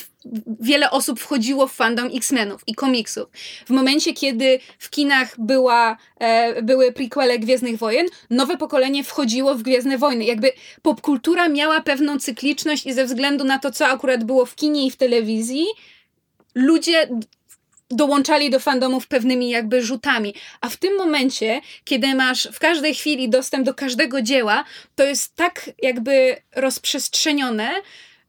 [0.59, 3.29] wiele osób wchodziło w fandom X-Menów i komiksów.
[3.65, 9.61] W momencie, kiedy w kinach była, e, były prequele Gwiezdnych Wojen, nowe pokolenie wchodziło w
[9.61, 10.25] Gwiezdne Wojny.
[10.25, 10.51] Jakby
[10.81, 14.91] popkultura miała pewną cykliczność i ze względu na to, co akurat było w kinie i
[14.91, 15.65] w telewizji,
[16.55, 17.09] ludzie
[17.89, 20.33] dołączali do fandomów pewnymi jakby rzutami.
[20.61, 24.63] A w tym momencie, kiedy masz w każdej chwili dostęp do każdego dzieła,
[24.95, 27.69] to jest tak jakby rozprzestrzenione,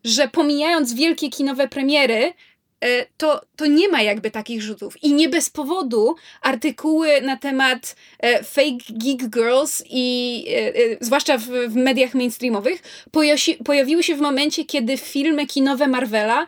[0.04, 2.32] że pomijając wielkie kinowe premiery,
[2.80, 5.02] e, to, to nie ma jakby takich rzutów.
[5.02, 10.44] I nie bez powodu artykuły na temat e, fake geek girls i
[11.00, 12.82] e, zwłaszcza w, w mediach mainstreamowych
[13.64, 16.46] pojawiły się w momencie, kiedy filmy kinowe Marvela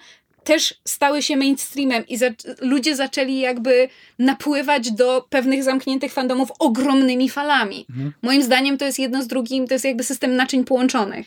[0.51, 2.26] też stały się mainstreamem i za
[2.61, 3.88] ludzie zaczęli jakby
[4.18, 7.86] napływać do pewnych zamkniętych fandomów ogromnymi falami.
[7.90, 8.12] Mhm.
[8.22, 11.26] Moim zdaniem to jest jedno z drugim, to jest jakby system naczyń połączonych.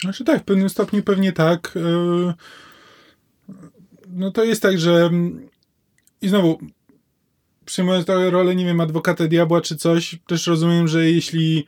[0.00, 1.76] Znaczy tak, w pewnym stopniu pewnie tak.
[1.76, 2.34] E,
[4.08, 5.10] no to jest tak, że
[6.22, 6.58] i znowu
[7.64, 11.66] przyjmując tę rolę, nie wiem, adwokata diabła czy coś, też rozumiem, że jeśli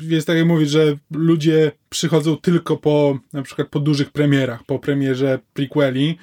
[0.00, 4.78] jest tak jak mówić, że ludzie przychodzą tylko po na przykład po dużych premierach, po
[4.78, 6.18] premierze prequeli,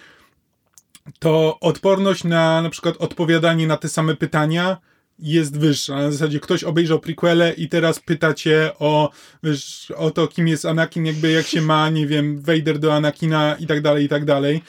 [1.19, 4.77] to odporność na na przykład odpowiadanie na te same pytania
[5.19, 5.95] jest wyższa.
[5.95, 9.11] Na zasadzie ktoś obejrzał prequele i teraz pyta cię o,
[9.43, 13.55] wiesz, o to, kim jest Anakin, jakby jak się ma, nie wiem, Vader do Anakina
[13.59, 14.61] i tak dalej, i tak dalej.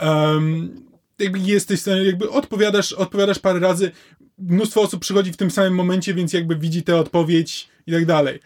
[0.00, 0.84] Um,
[1.18, 3.90] jakby jesteś, jakby odpowiadasz, odpowiadasz parę razy,
[4.38, 8.40] mnóstwo osób przychodzi w tym samym momencie, więc jakby widzi tę odpowiedź i tak dalej.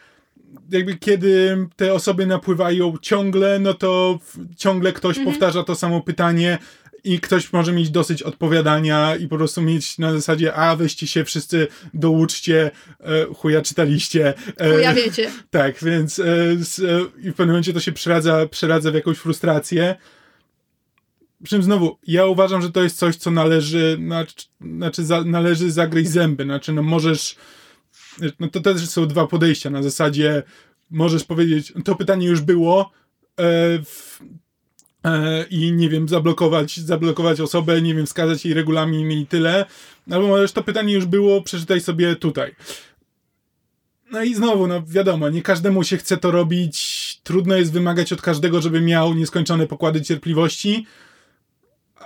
[0.70, 4.18] Jakby kiedy te osoby napływają ciągle, no to
[4.57, 5.34] ciągle ktoś mhm.
[5.34, 6.59] powtarza to samo pytanie,
[7.05, 11.24] i ktoś może mieć dosyć odpowiadania i po prostu mieć na zasadzie, a weźcie się
[11.24, 12.70] wszyscy, douczcie,
[13.01, 14.34] e, chuja czytaliście.
[14.57, 15.30] E, chuja wiecie.
[15.51, 16.24] Tak, więc e,
[16.57, 19.95] z, e, i w pewnym momencie to się przeradza, przeradza w jakąś frustrację.
[21.43, 23.99] Przy czym znowu, ja uważam, że to jest coś, co należy,
[24.61, 27.36] znaczy za, należy zagryźć zęby, znaczy no możesz,
[28.41, 30.43] no to też są dwa podejścia, na zasadzie
[30.91, 32.91] możesz powiedzieć, to pytanie już było,
[33.37, 33.45] e,
[33.85, 34.21] w,
[35.05, 39.66] E, i nie wiem, zablokować, zablokować osobę, nie wiem, wskazać jej regulamin i tyle.
[40.11, 42.55] Albo możesz to pytanie już było, przeczytaj sobie tutaj.
[44.12, 47.21] No i znowu, no wiadomo, nie każdemu się chce to robić.
[47.23, 50.87] Trudno jest wymagać od każdego, żeby miał nieskończone pokłady cierpliwości,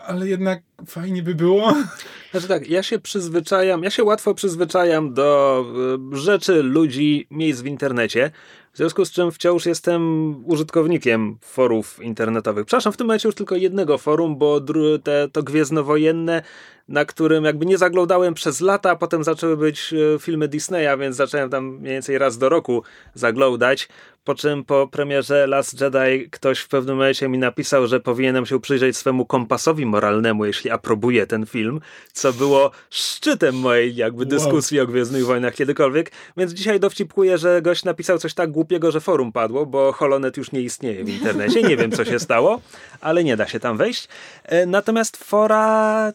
[0.06, 1.74] ale jednak fajnie by było.
[2.30, 5.64] Znaczy tak, ja się przyzwyczajam, ja się łatwo przyzwyczajam do
[6.12, 8.30] e, rzeczy, ludzi, miejsc w internecie.
[8.72, 12.66] W związku z czym wciąż jestem użytkownikiem forów internetowych.
[12.66, 14.60] Przepraszam, w tym momencie już tylko jednego forum, bo
[15.04, 16.42] te, to gwiezdnowojenne,
[16.88, 21.16] na którym jakby nie zaglądałem przez lata, a potem zaczęły być e, filmy Disneya, więc
[21.16, 22.82] zacząłem tam mniej więcej raz do roku
[23.14, 23.88] zaglądać.
[24.24, 28.60] Po czym po premierze Last Jedi ktoś w pewnym momencie mi napisał, że powinienem się
[28.60, 31.80] przyjrzeć swemu kompasowi moralnemu, jeśli aprobuję ten film,
[32.12, 34.84] co było szczytem mojej jakby dyskusji wow.
[34.84, 36.12] o Gwiezdnych Wojnach kiedykolwiek.
[36.36, 40.52] Więc dzisiaj dowcipkuję, że gość napisał coś tak głupiego, że forum padło, bo Holonet już
[40.52, 41.62] nie istnieje w internecie.
[41.62, 42.60] Nie wiem, co się stało,
[43.00, 44.08] ale nie da się tam wejść.
[44.44, 46.12] E, natomiast fora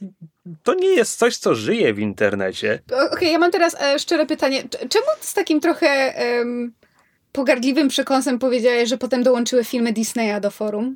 [0.64, 2.80] to nie jest coś, co żyje w internecie.
[2.88, 4.64] Okej, okay, ja mam teraz e, szczere pytanie.
[4.90, 6.14] Czemu z takim trochę
[7.32, 10.96] pogardliwym przekąsem powiedziałeś, że potem dołączyły filmy Disneya do forum?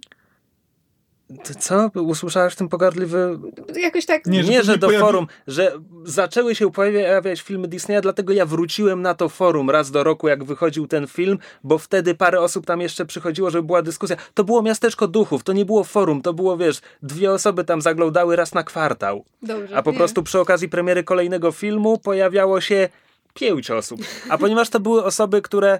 [1.59, 1.91] Co?
[1.95, 3.39] Usłyszałeś w tym pogardliwy...
[3.75, 4.25] Jakoś tak...
[4.25, 5.05] Nie, że, nie, że do pojawi...
[5.05, 5.71] forum, że
[6.03, 10.43] zaczęły się pojawiać filmy Disneya, dlatego ja wróciłem na to forum raz do roku, jak
[10.43, 14.15] wychodził ten film, bo wtedy parę osób tam jeszcze przychodziło, żeby była dyskusja.
[14.33, 18.35] To było Miasteczko Duchów, to nie było forum, to było, wiesz, dwie osoby tam zaglądały
[18.35, 19.25] raz na kwartał.
[19.41, 19.97] Dobrze, A po nie.
[19.97, 22.89] prostu przy okazji premiery kolejnego filmu pojawiało się
[23.33, 24.01] pięć osób.
[24.29, 25.79] A ponieważ to były osoby, które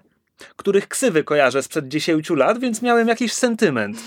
[0.55, 3.97] których ksywy kojarzę sprzed 10 lat, więc miałem jakiś sentyment.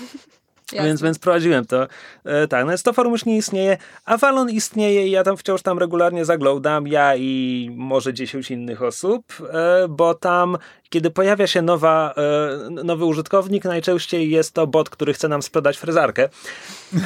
[0.73, 1.87] Więc, więc prowadziłem to.
[2.23, 3.77] E, tak, no to forum już nie istnieje.
[4.05, 9.23] Avalon istnieje i ja tam wciąż tam regularnie zaglądam, ja i może 10 innych osób,
[9.49, 10.57] e, bo tam,
[10.89, 15.77] kiedy pojawia się nowa, e, nowy użytkownik, najczęściej jest to bot, który chce nam sprzedać
[15.77, 16.29] frezarkę.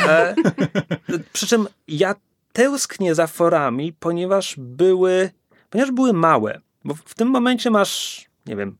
[0.08, 0.36] E,
[1.34, 2.16] przy czym ja
[2.54, 5.30] tęsknię za forami, ponieważ były,
[5.70, 6.62] ponieważ były małe.
[6.84, 8.78] Bo w tym momencie masz, nie wiem,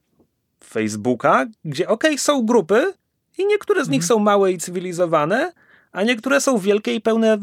[0.64, 2.94] Facebooka, gdzie okej, okay, są grupy
[3.40, 4.08] i niektóre z nich mhm.
[4.08, 5.54] są małe i cywilizowane,
[5.92, 7.38] a niektóre są wielkie i pełne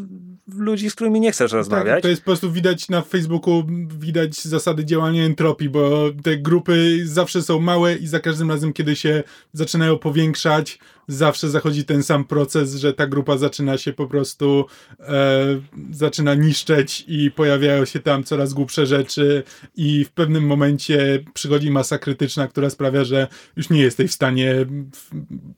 [0.54, 1.94] ludzi, z którymi nie chcesz tak, rozmawiać.
[1.94, 3.64] Tak, to jest po prostu widać na Facebooku,
[3.98, 8.96] widać zasady działania entropii, bo te grupy zawsze są małe i za każdym razem, kiedy
[8.96, 9.22] się
[9.52, 10.78] zaczynają powiększać,
[11.08, 14.66] zawsze zachodzi ten sam proces, że ta grupa zaczyna się po prostu
[15.00, 19.42] e, zaczyna niszczeć i pojawiają się tam coraz głupsze rzeczy
[19.76, 24.54] i w pewnym momencie przychodzi masa krytyczna, która sprawia, że już nie jesteś w stanie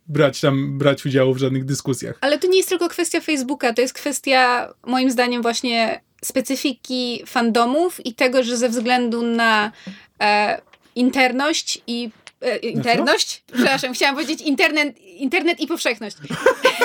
[0.07, 2.19] brać tam, brać udziału w żadnych dyskusjach.
[2.21, 8.07] Ale to nie jest tylko kwestia Facebooka, to jest kwestia moim zdaniem właśnie specyfiki fandomów
[8.07, 9.73] i tego, że ze względu na
[10.21, 10.61] e,
[10.95, 12.11] interność i
[12.41, 13.43] e, interność?
[13.53, 16.17] Przepraszam, chciałam powiedzieć internet, internet i powszechność.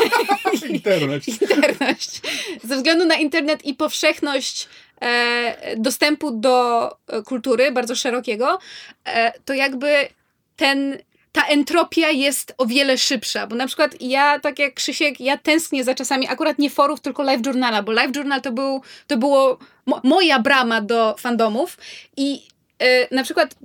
[0.70, 1.28] interność.
[1.28, 2.22] interność.
[2.64, 4.68] Ze względu na internet i powszechność
[5.02, 8.60] e, dostępu do e, kultury bardzo szerokiego,
[9.06, 10.08] e, to jakby
[10.56, 10.98] ten
[11.34, 15.84] ta entropia jest o wiele szybsza, bo na przykład ja, tak jak Krzysiek, ja tęsknię
[15.84, 19.58] za czasami akurat nie forów, tylko live journala, bo live journal to, był, to było
[19.86, 21.78] mo moja brama do fandomów
[22.18, 23.56] i yy, na przykład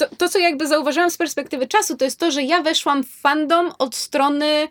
[0.00, 3.10] to, to, co jakby zauważyłam z perspektywy czasu, to jest to, że ja weszłam w
[3.10, 4.68] fandom od strony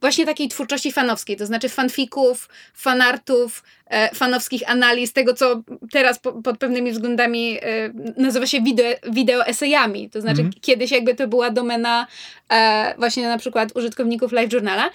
[0.00, 6.32] właśnie takiej twórczości fanowskiej, to znaczy fanfików, fanartów, e, fanowskich analiz, tego co teraz po,
[6.32, 10.52] pod pewnymi względami e, nazywa się wideo, wideo esejami, to znaczy mm.
[10.60, 12.06] kiedyś jakby to była domena
[12.48, 14.90] e, właśnie na przykład użytkowników Live Journala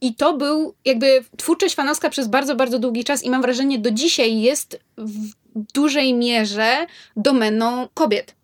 [0.00, 3.90] i to był jakby twórczość fanowska przez bardzo, bardzo długi czas i mam wrażenie do
[3.90, 5.30] dzisiaj jest w
[5.74, 6.86] dużej mierze
[7.16, 8.39] domeną kobiet.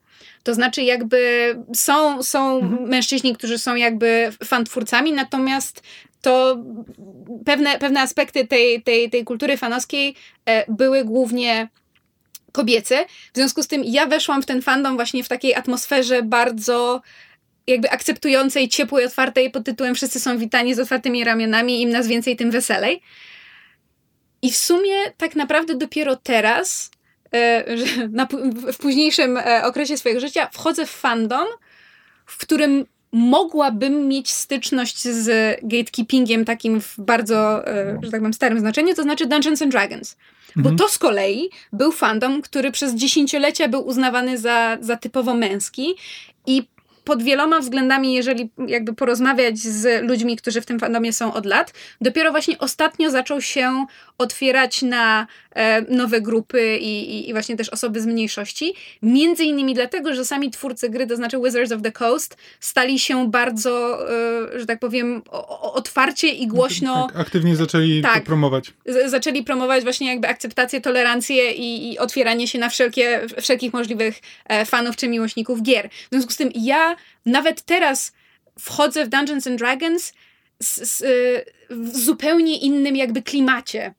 [0.46, 2.88] To znaczy, jakby są, są mhm.
[2.88, 5.82] mężczyźni, którzy są jakby fantwórcami, natomiast
[6.22, 6.58] to
[7.44, 11.68] pewne, pewne aspekty tej, tej, tej kultury fanowskiej e, były głównie
[12.52, 13.04] kobiece.
[13.32, 17.00] W związku z tym ja weszłam w ten fandom właśnie w takiej atmosferze bardzo
[17.66, 22.36] jakby akceptującej, ciepłej, otwartej pod tytułem wszyscy są witani z otwartymi ramionami, im nas więcej,
[22.36, 23.02] tym weselej.
[24.42, 26.90] I w sumie tak naprawdę dopiero teraz
[28.72, 31.46] w późniejszym e, okresie swojego życia wchodzę w fandom,
[32.26, 38.60] w którym mogłabym mieć styczność z gatekeepingiem takim w bardzo, e, że tak powiem, starym
[38.60, 40.16] znaczeniu, to znaczy Dungeons and Dragons.
[40.56, 40.76] Bo mhm.
[40.76, 45.94] to z kolei był fandom, który przez dziesięciolecia był uznawany za, za typowo męski
[46.46, 46.68] i
[47.06, 51.72] pod wieloma względami, jeżeli jakby porozmawiać z ludźmi, którzy w tym fandomie są od lat,
[52.00, 53.86] dopiero właśnie ostatnio zaczął się
[54.18, 58.74] otwierać na e, nowe grupy i, i, właśnie też osoby z mniejszości.
[59.02, 63.30] Między innymi dlatego, że sami twórcy gry, to znaczy Wizards of the Coast, stali się
[63.30, 63.98] bardzo,
[64.54, 67.08] e, że tak powiem, o, otwarcie i głośno.
[67.12, 68.72] Tak, aktywnie zaczęli tak, promować.
[68.86, 74.18] Z, zaczęli promować właśnie jakby akceptację, tolerancję i, i otwieranie się na wszelkie, wszelkich możliwych
[74.44, 75.88] e, fanów czy miłośników gier.
[75.90, 76.95] W związku z tym ja
[77.26, 78.12] nawet teraz
[78.58, 80.12] wchodzę w Dungeons and Dragons
[80.62, 81.04] z, z,
[81.70, 83.94] w zupełnie innym jakby klimacie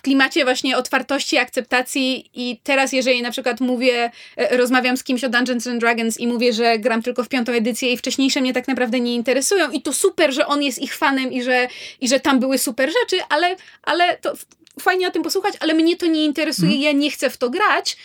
[0.00, 5.24] w klimacie właśnie otwartości, akceptacji i teraz jeżeli na przykład mówię, e, rozmawiam z kimś
[5.24, 8.52] o Dungeons and Dragons i mówię, że gram tylko w piątą edycję i wcześniejsze mnie
[8.52, 11.68] tak naprawdę nie interesują i to super, że on jest ich fanem i że,
[12.00, 14.32] i że tam były super rzeczy, ale, ale to
[14.80, 16.82] fajnie o tym posłuchać, ale mnie to nie interesuje, mm.
[16.82, 17.96] ja nie chcę w to grać,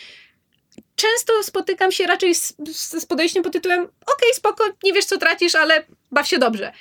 [0.95, 5.17] często spotykam się raczej z, z podejściem pod tytułem okej, okay, spoko, nie wiesz co
[5.17, 6.71] tracisz, ale baw się dobrze.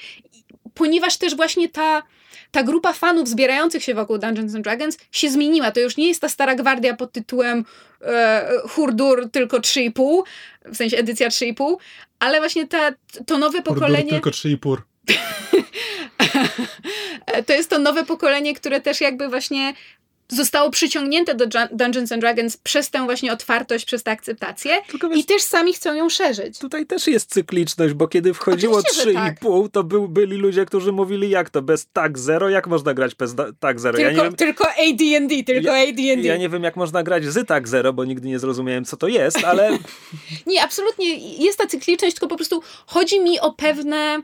[0.75, 2.03] Ponieważ też właśnie ta,
[2.51, 5.71] ta grupa fanów zbierających się wokół Dungeons and Dragons się zmieniła.
[5.71, 7.65] To już nie jest ta stara gwardia pod tytułem
[8.03, 10.23] e, Hurdur tylko 3,5,
[10.65, 11.77] w sensie edycja 3,5,
[12.19, 12.91] ale właśnie ta,
[13.27, 14.11] to nowe pokolenie...
[14.11, 14.77] Hurdur tylko 3,5.
[17.47, 19.75] to jest to nowe pokolenie, które też jakby właśnie
[20.29, 24.72] zostało przyciągnięte do Dungeons and Dragons przez tę właśnie otwartość, przez tę akceptację
[25.11, 26.59] wiesz, i też sami chcą ją szerzyć.
[26.59, 29.72] Tutaj też jest cykliczność, bo kiedy wchodziło 3,5, tak.
[29.72, 33.35] to był, byli ludzie, którzy mówili jak to, bez tag zero, jak można grać bez
[33.61, 33.99] tag zero?
[33.99, 36.22] Tylko, ja wiem, tylko AD&D, tylko ja, AD&D.
[36.22, 39.09] Ja nie wiem jak można grać z tag zero, bo nigdy nie zrozumiałem co to
[39.09, 39.79] jest, ale...
[40.47, 44.22] nie, absolutnie jest ta cykliczność, tylko po prostu chodzi mi o pewne...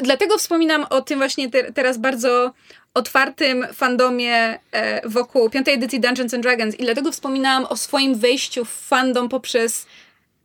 [0.00, 2.52] Dlatego wspominam o tym właśnie te, teraz bardzo
[2.94, 8.64] otwartym fandomie e, wokół piątej edycji Dungeons and Dragons i dlatego wspominałam o swoim wejściu
[8.64, 9.86] w fandom poprzez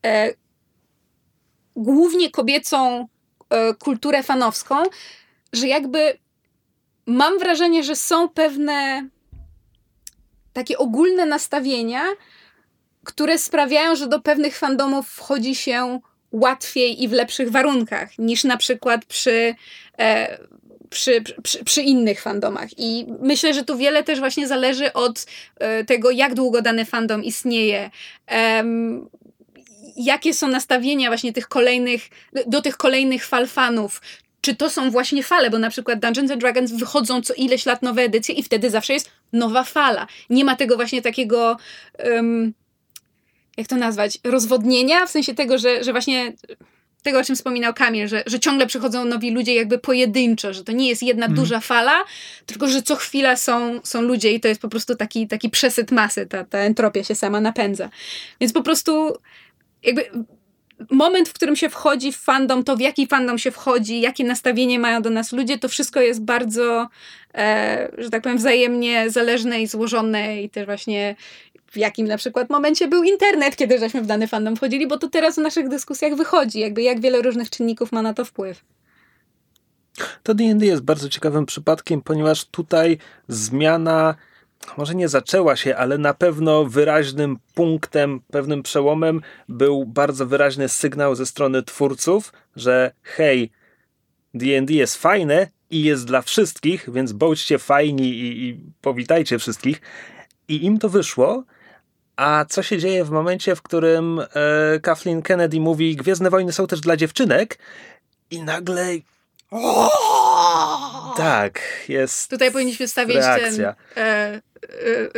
[0.06, 0.34] e,
[1.76, 3.08] głównie kobiecą
[3.50, 4.84] e, kulturę fanowską,
[5.54, 6.18] że jakby
[7.06, 9.08] mam wrażenie, że są pewne
[10.54, 12.04] takie ogólne nastawienia,
[13.04, 16.00] które sprawiają, że do pewnych fandomów wchodzi się
[16.32, 19.56] łatwiej i w lepszych warunkach niż na przykład przy
[20.00, 20.38] e,
[20.90, 22.70] przy, przy, przy, innych fandomach.
[22.78, 25.26] I myślę, że tu wiele też właśnie zależy od
[25.60, 27.90] e, tego, jak długo dany fandom istnieje.
[28.32, 29.10] Um,
[29.98, 32.10] jakie są nastawienia właśnie tych kolejnych,
[32.48, 34.02] do tych kolejnych fal fanów,
[34.42, 37.82] czy to są właśnie fale, bo na przykład Dungeons and Dragons wychodzą co ileś lat
[37.82, 40.08] nowe edycje i wtedy zawsze jest nowa fala.
[40.30, 41.58] Nie ma tego właśnie takiego,
[42.06, 42.54] um,
[43.62, 46.34] jak to nazwać, rozwodnienia, w sensie tego, że, że właśnie
[47.04, 50.72] tego, o czym wspominał Kamil, że, że ciągle przychodzą nowi ludzie jakby pojedynczo, że to
[50.72, 52.04] nie jest jedna duża fala,
[52.46, 55.92] tylko że co chwila są, są ludzie i to jest po prostu taki, taki przesyt
[55.92, 57.90] masy, ta, ta entropia się sama napędza.
[58.40, 59.18] Więc po prostu
[59.84, 60.12] jakby
[60.90, 64.80] moment, w którym się wchodzi w fandom, to w jaki fandom się wchodzi, jakie nastawienie
[64.80, 66.90] mają do nas ludzie, to wszystko jest bardzo,
[67.36, 71.16] e, że tak powiem, wzajemnie zależne i złożone i też właśnie
[71.72, 75.10] w jakim na przykład momencie był internet, kiedy żeśmy w dany fandom wchodzili, bo to
[75.10, 78.64] teraz w naszych dyskusjach wychodzi, jakby jak wiele różnych czynników ma na to wpływ.
[80.24, 84.16] To D&D jest bardzo ciekawym przypadkiem, ponieważ tutaj zmiana
[84.78, 91.16] może nie zaczęła się, ale na pewno wyraźnym punktem, pewnym przełomem był bardzo wyraźny sygnał
[91.16, 93.52] ze strony twórców, że hej,
[94.34, 99.82] D&D jest fajne i jest dla wszystkich, więc bądźcie fajni i, i powitajcie wszystkich.
[100.48, 101.44] I im to wyszło,
[102.16, 104.26] a co się dzieje w momencie, w którym e,
[104.80, 107.58] Kathleen Kennedy mówi Gwiezdne Wojny są też dla dziewczynek
[108.32, 108.86] i nagle...
[111.18, 113.76] Tak, jest Tutaj powinniśmy stawić reakcja.
[113.96, 114.42] ten e,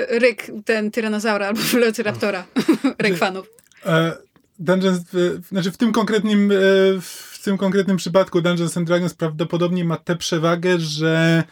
[0.09, 2.45] ryk, ten tyranozaura albo velociraptora,
[2.99, 3.49] ryk fanów.
[3.85, 4.17] E,
[4.59, 6.55] Dungeons, e, znaczy w tym konkretnym e,
[7.01, 11.43] w tym konkretnym przypadku Dungeons and Dragons prawdopodobnie ma tę przewagę, że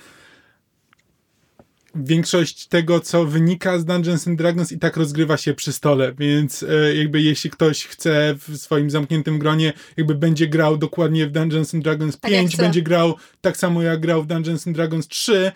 [1.96, 6.64] większość tego, co wynika z Dungeons and Dragons i tak rozgrywa się przy stole, więc
[6.64, 11.76] e, jakby jeśli ktoś chce w swoim zamkniętym gronie, jakby będzie grał dokładnie w Dungeons
[11.76, 12.64] and Dragons Tak jak 5, chce.
[12.64, 15.52] będzie grał tak samo jak grał w Dungeons and Dragons 3,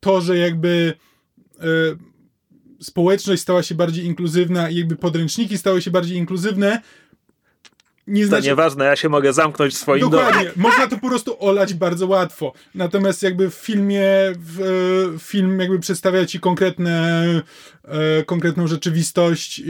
[0.00, 1.09] to, że jakby e,
[2.80, 6.80] społeczność stała się bardziej inkluzywna i jakby podręczniki stały się bardziej inkluzywne,
[8.10, 8.46] nie To znaczy...
[8.46, 10.16] nieważne, ja się mogę zamknąć w swoim domu.
[10.16, 12.52] Dokładnie, można to po prostu olać bardzo łatwo.
[12.74, 14.04] Natomiast jakby w filmie
[14.38, 14.60] w,
[15.14, 17.24] e, film jakby przedstawia ci konkretne,
[17.84, 19.62] e, konkretną rzeczywistość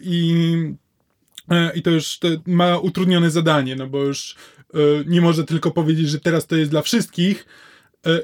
[0.00, 0.54] i,
[1.74, 4.36] i to już ma utrudnione zadanie, no bo już
[5.06, 7.46] nie może tylko powiedzieć, że teraz to jest dla wszystkich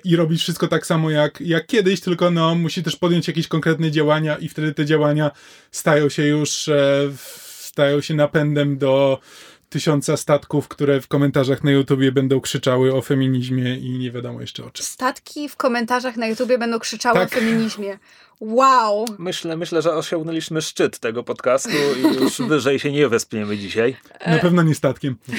[0.04, 3.90] i robić wszystko tak samo jak, jak kiedyś, tylko no musi też podjąć jakieś konkretne
[3.90, 5.30] działania i wtedy te działania
[5.70, 7.12] stają się już e,
[7.58, 9.20] stają się napędem do
[9.68, 14.64] tysiąca statków, które w komentarzach na YouTubie będą krzyczały o feminizmie i nie wiadomo jeszcze
[14.64, 14.86] o czym.
[14.86, 17.28] Statki w komentarzach na YouTubie będą krzyczały Tak.
[17.28, 17.98] o feminizmie.
[18.40, 19.04] Wow!
[19.18, 23.96] Myślę, myślę, że osiągnęliśmy szczyt tego podcastu i już wyżej się nie wespniemy dzisiaj.
[24.26, 25.16] Na pewno nie statkiem.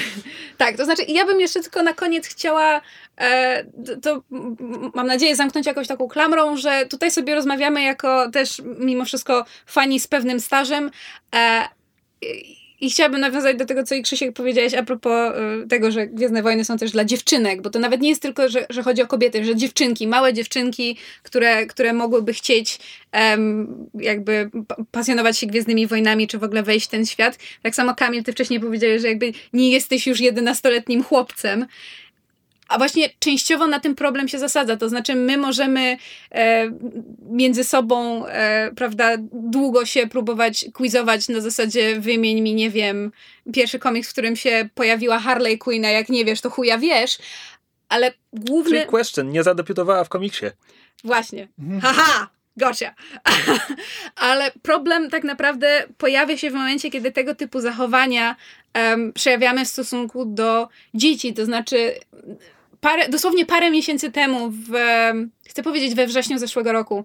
[0.56, 2.80] Tak, to znaczy ja bym jeszcze tylko na koniec chciała
[3.16, 3.64] e,
[4.02, 4.22] to,
[4.94, 10.00] mam nadzieję zamknąć jakąś taką klamrą, że tutaj sobie rozmawiamy jako też mimo wszystko fani
[10.00, 10.90] z pewnym stażem
[11.34, 11.68] e,
[12.80, 16.42] i- chciałabym nawiązać do tego, co i Krzysiek powiedziałeś a propos e, tego, że Gwiezdne
[16.42, 19.06] Wojny są też dla dziewczynek, bo to nawet nie jest tylko, że, że chodzi o
[19.06, 22.78] kobiety, że dziewczynki, małe dziewczynki, które, które mogłyby chcieć
[23.12, 27.38] em, jakby pa- pasjonować się Gwiezdnymi Wojnami, czy w ogóle wejść w ten świat.
[27.62, 31.66] Tak samo Kamil, ty wcześniej powiedziałeś, że jakby nie jesteś już 11-letnim chłopcem.
[32.68, 34.76] A właśnie częściowo na tym problem się zasadza.
[34.76, 35.96] To znaczy, my możemy
[36.30, 36.70] e,
[37.30, 43.12] między sobą, e, prawda, długo się próbować quizować na zasadzie wymień mi, nie wiem,
[43.52, 47.18] pierwszy komiks, w którym się pojawiła Harley Quinn, a jak nie wiesz, to chuja wiesz.
[47.88, 48.78] Ale główny.
[48.78, 50.46] Czyli question, nie zadebiutowała w komiksie.
[51.04, 51.48] Właśnie.
[51.82, 52.28] Haha!
[52.58, 52.94] Gotcha.
[54.16, 58.36] Ale problem tak naprawdę pojawia się w momencie, kiedy tego typu zachowania
[58.74, 61.34] em, przejawiamy w stosunku do dzieci.
[61.34, 61.94] To znaczy,
[62.80, 64.72] parę, dosłownie parę miesięcy temu, w,
[65.48, 67.04] chcę powiedzieć we wrześniu zeszłego roku,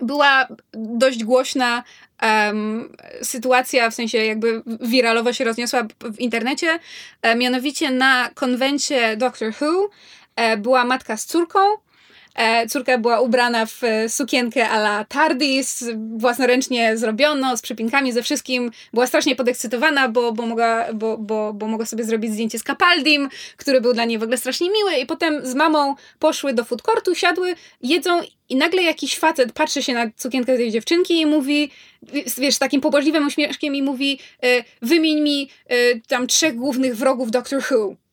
[0.00, 1.84] była dość głośna
[2.18, 6.78] em, sytuacja, w sensie jakby wiralowo się rozniosła w internecie.
[7.22, 9.90] E, mianowicie na konwencie Doctor Who
[10.36, 11.58] e, była matka z córką.
[12.34, 15.84] E, córka była ubrana w e, sukienkę a la TARDIS,
[16.16, 18.70] własnoręcznie zrobiono, z przypinkami, ze wszystkim.
[18.92, 23.28] Była strasznie podekscytowana, bo, bo, mogła, bo, bo, bo mogła sobie zrobić zdjęcie z Capaldim,
[23.56, 24.96] który był dla niej w ogóle strasznie miły.
[24.96, 29.82] I potem z mamą poszły do food courtu, siadły, jedzą i nagle jakiś facet patrzy
[29.82, 31.70] się na sukienkę tej dziewczynki i mówi,
[32.38, 35.50] wiesz, takim pobłażliwym uśmieszkiem i mówi e, wymień mi
[36.08, 38.03] tam trzech głównych wrogów Doctor Who.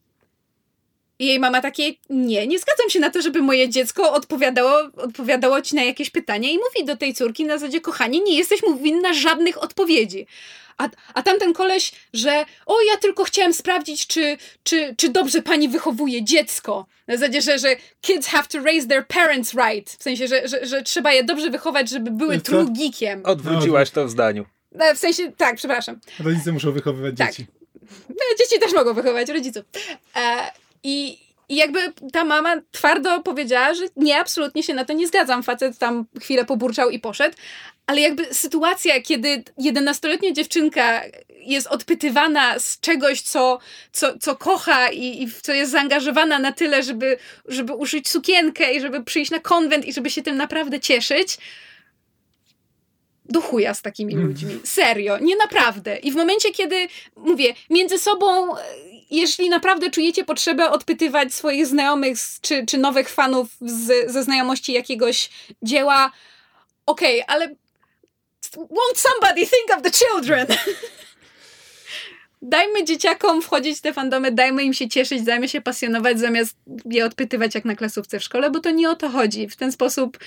[1.22, 5.61] I jej mama takie, nie, nie zgadzam się na to, żeby moje dziecko odpowiadało, odpowiadało
[5.61, 8.78] ci na jakieś pytanie i mówi do tej córki na zasadzie, kochanie, nie jesteś mu
[8.78, 10.28] winna żadnych odpowiedzi.
[10.78, 15.69] A, a tamten koleś, że o, ja tylko chciałem sprawdzić, czy, czy, czy dobrze pani
[15.69, 16.86] wychowuje dziecko.
[17.07, 19.89] Na zasadzie, że, że kids have to raise their parents right.
[19.91, 22.43] W sensie, że, że, że trzeba je dobrze wychować, żeby były Co?
[22.43, 23.22] true geekiem.
[23.26, 24.45] Odwróciłaś to w zdaniu.
[24.72, 25.99] No, w sensie, tak, przepraszam.
[26.19, 27.30] Rodzice muszą wychowywać Tak.
[27.32, 27.45] dzieci.
[28.09, 29.63] No, dzieci też mogą wychowywać rodziców.
[30.15, 30.51] E,
[30.84, 31.18] i,
[31.50, 31.80] I jakby
[32.14, 35.44] ta mama twardo powiedziała, że nie, absolutnie się na to nie zgadzam.
[35.44, 37.36] Facet tam chwilę poburczał i poszedł.
[37.88, 43.60] Ale jakby sytuacja, kiedy 11-letnia dziewczynka jest odpytywana z czegoś, co,
[43.92, 48.74] co, co kocha i, i w co jest zaangażowana na tyle, żeby, żeby uszyć sukienkę
[48.74, 51.38] i żeby przyjść na konwent i żeby się tym naprawdę cieszyć,
[53.26, 54.28] do chuja z takimi Mm.
[54.28, 54.60] ludźmi.
[54.64, 55.98] Serio, nie naprawdę.
[55.98, 58.56] I w momencie, kiedy, mówię, między sobą,
[59.12, 65.30] jeśli naprawdę czujecie potrzebę odpytywać swoich znajomych czy, czy nowych fanów z, ze znajomości jakiegoś
[65.64, 66.12] dzieła,
[66.86, 67.47] okej, ale
[68.55, 70.47] won't somebody think of the children?
[72.43, 77.05] Dajmy dzieciakom wchodzić w te fandomy, dajmy im się cieszyć, dajmy się pasjonować, zamiast je
[77.05, 79.49] odpytywać jak na klasówce w szkole, bo to nie o to chodzi.
[79.49, 80.18] W ten sposób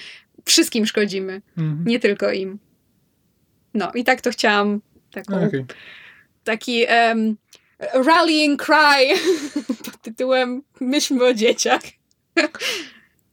[0.45, 1.85] wszystkim szkodzimy, Mhm.
[1.87, 2.59] nie tylko im.
[3.75, 4.81] No i tak to chciałam
[5.11, 5.65] taką, Okej.
[6.45, 7.37] taki em,
[7.79, 9.15] rallying cry
[9.85, 11.83] pod tytułem Myślmy o dzieciach.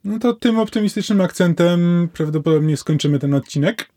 [0.04, 3.90] No to tym optymistycznym akcentem prawdopodobnie skończymy ten odcinek.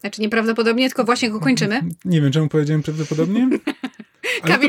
[0.00, 1.82] Znaczy nieprawdopodobnie, tylko właśnie go kończymy.
[2.04, 3.48] Nie wiem, czemu powiedziałem prawdopodobnie.
[4.42, 4.64] Ale to,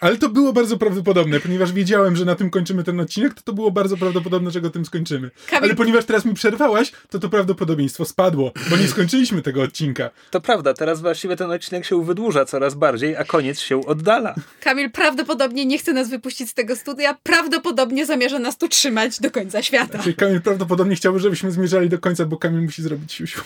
[0.00, 3.52] ale to było bardzo prawdopodobne, ponieważ wiedziałem, że na tym kończymy ten odcinek, to to
[3.52, 5.30] było bardzo prawdopodobne, że go tym skończymy.
[5.50, 10.10] Kamil- Ale ponieważ teraz mi przerwałaś, to to prawdopodobieństwo spadło, bo nie skończyliśmy tego odcinka.
[10.30, 14.34] To prawda, teraz właściwie ten odcinek się wydłuża coraz bardziej, a koniec się oddala.
[14.60, 19.30] Kamil prawdopodobnie nie chce nas wypuścić z tego studia, prawdopodobnie zamierza nas tu trzymać do
[19.30, 19.98] końca świata.
[20.02, 23.40] Czyli Kamil prawdopodobnie chciałby, żebyśmy zmierzali do końca, bo Kamil musi zrobić siusiu.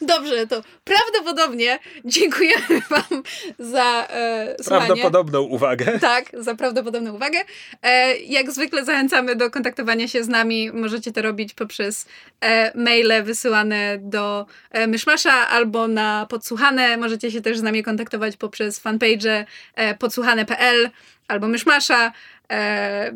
[0.00, 3.22] Dobrze, to prawdopodobnie dziękujemy Wam
[3.58, 4.86] za e, słuchanie.
[4.86, 5.98] Prawdopodobną uwagę.
[5.98, 7.38] Tak, za prawdopodobną uwagę.
[7.82, 10.72] E, jak zwykle zachęcamy do kontaktowania się z nami.
[10.72, 12.06] Możecie to robić poprzez
[12.40, 16.96] e, maile wysyłane do e, Myszmasza albo na Podsłuchane.
[16.96, 20.90] Możecie się też z nami kontaktować poprzez fanpage e, podsłuchane.pl
[21.28, 22.12] albo Myszmasza.
[22.52, 23.12] E,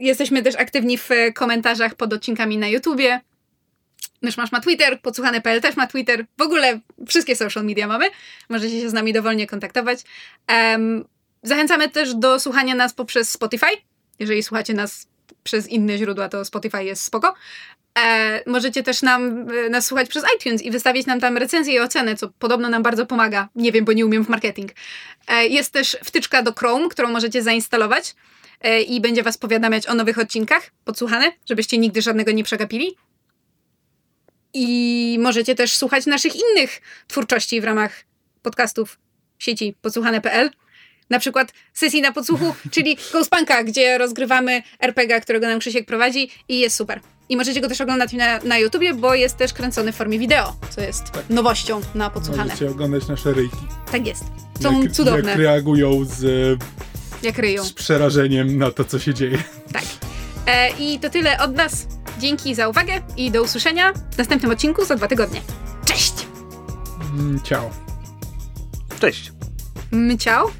[0.00, 3.20] jesteśmy też aktywni w komentarzach pod odcinkami na YouTubie.
[4.22, 6.26] Myszmasz ma Twitter, podsłuchane.pl też ma Twitter.
[6.38, 8.06] W ogóle wszystkie social media mamy.
[8.48, 9.98] Możecie się z nami dowolnie kontaktować.
[10.46, 11.04] Em,
[11.42, 13.66] Zachęcamy też do słuchania nas poprzez Spotify.
[14.18, 15.06] Jeżeli słuchacie nas
[15.44, 17.34] przez inne źródła, to Spotify jest spoko.
[17.98, 21.80] E, możecie też nam, e, nas słuchać przez iTunes i wystawić nam tam recenzję i
[21.80, 23.48] ocenę, co podobno nam bardzo pomaga.
[23.54, 24.70] Nie wiem, bo nie umiem w marketing.
[25.28, 28.14] E, jest też wtyczka do Chrome, którą możecie zainstalować
[28.60, 32.96] e, i będzie was powiadamiać o nowych odcinkach podsłuchane, żebyście nigdy żadnego nie przegapili.
[34.54, 38.04] I możecie też słuchać naszych innych twórczości w ramach
[38.42, 38.98] podcastów
[39.38, 40.50] sieci podsłuchane.pl.
[41.10, 46.58] Na przykład sesji na podsłuchu, czyli Ghostpunka, gdzie rozgrywamy RPG, którego nam Krzysiek prowadzi i
[46.58, 47.00] jest super.
[47.28, 50.56] I możecie go też oglądać na, na YouTubie, bo jest też kręcony w formie wideo,
[50.70, 52.44] co jest nowością na podsłuchane.
[52.44, 53.56] Możecie oglądać nasze ryjki.
[53.92, 54.24] Tak jest.
[54.62, 56.22] Są jak, cudowne, Jak reagują z,
[57.22, 57.64] jak ryją.
[57.64, 59.38] z przerażeniem na to, co się dzieje.
[59.72, 59.84] Tak.
[60.46, 61.86] E, I to tyle od nas.
[62.18, 65.40] Dzięki za uwagę i do usłyszenia w następnym odcinku za dwa tygodnie.
[65.84, 66.26] Cześć!
[67.42, 67.70] Ciao.
[69.00, 69.32] Cześć.
[69.92, 70.50] Mciał?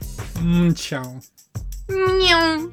[0.76, 1.20] Ciao.
[1.88, 2.70] Miau.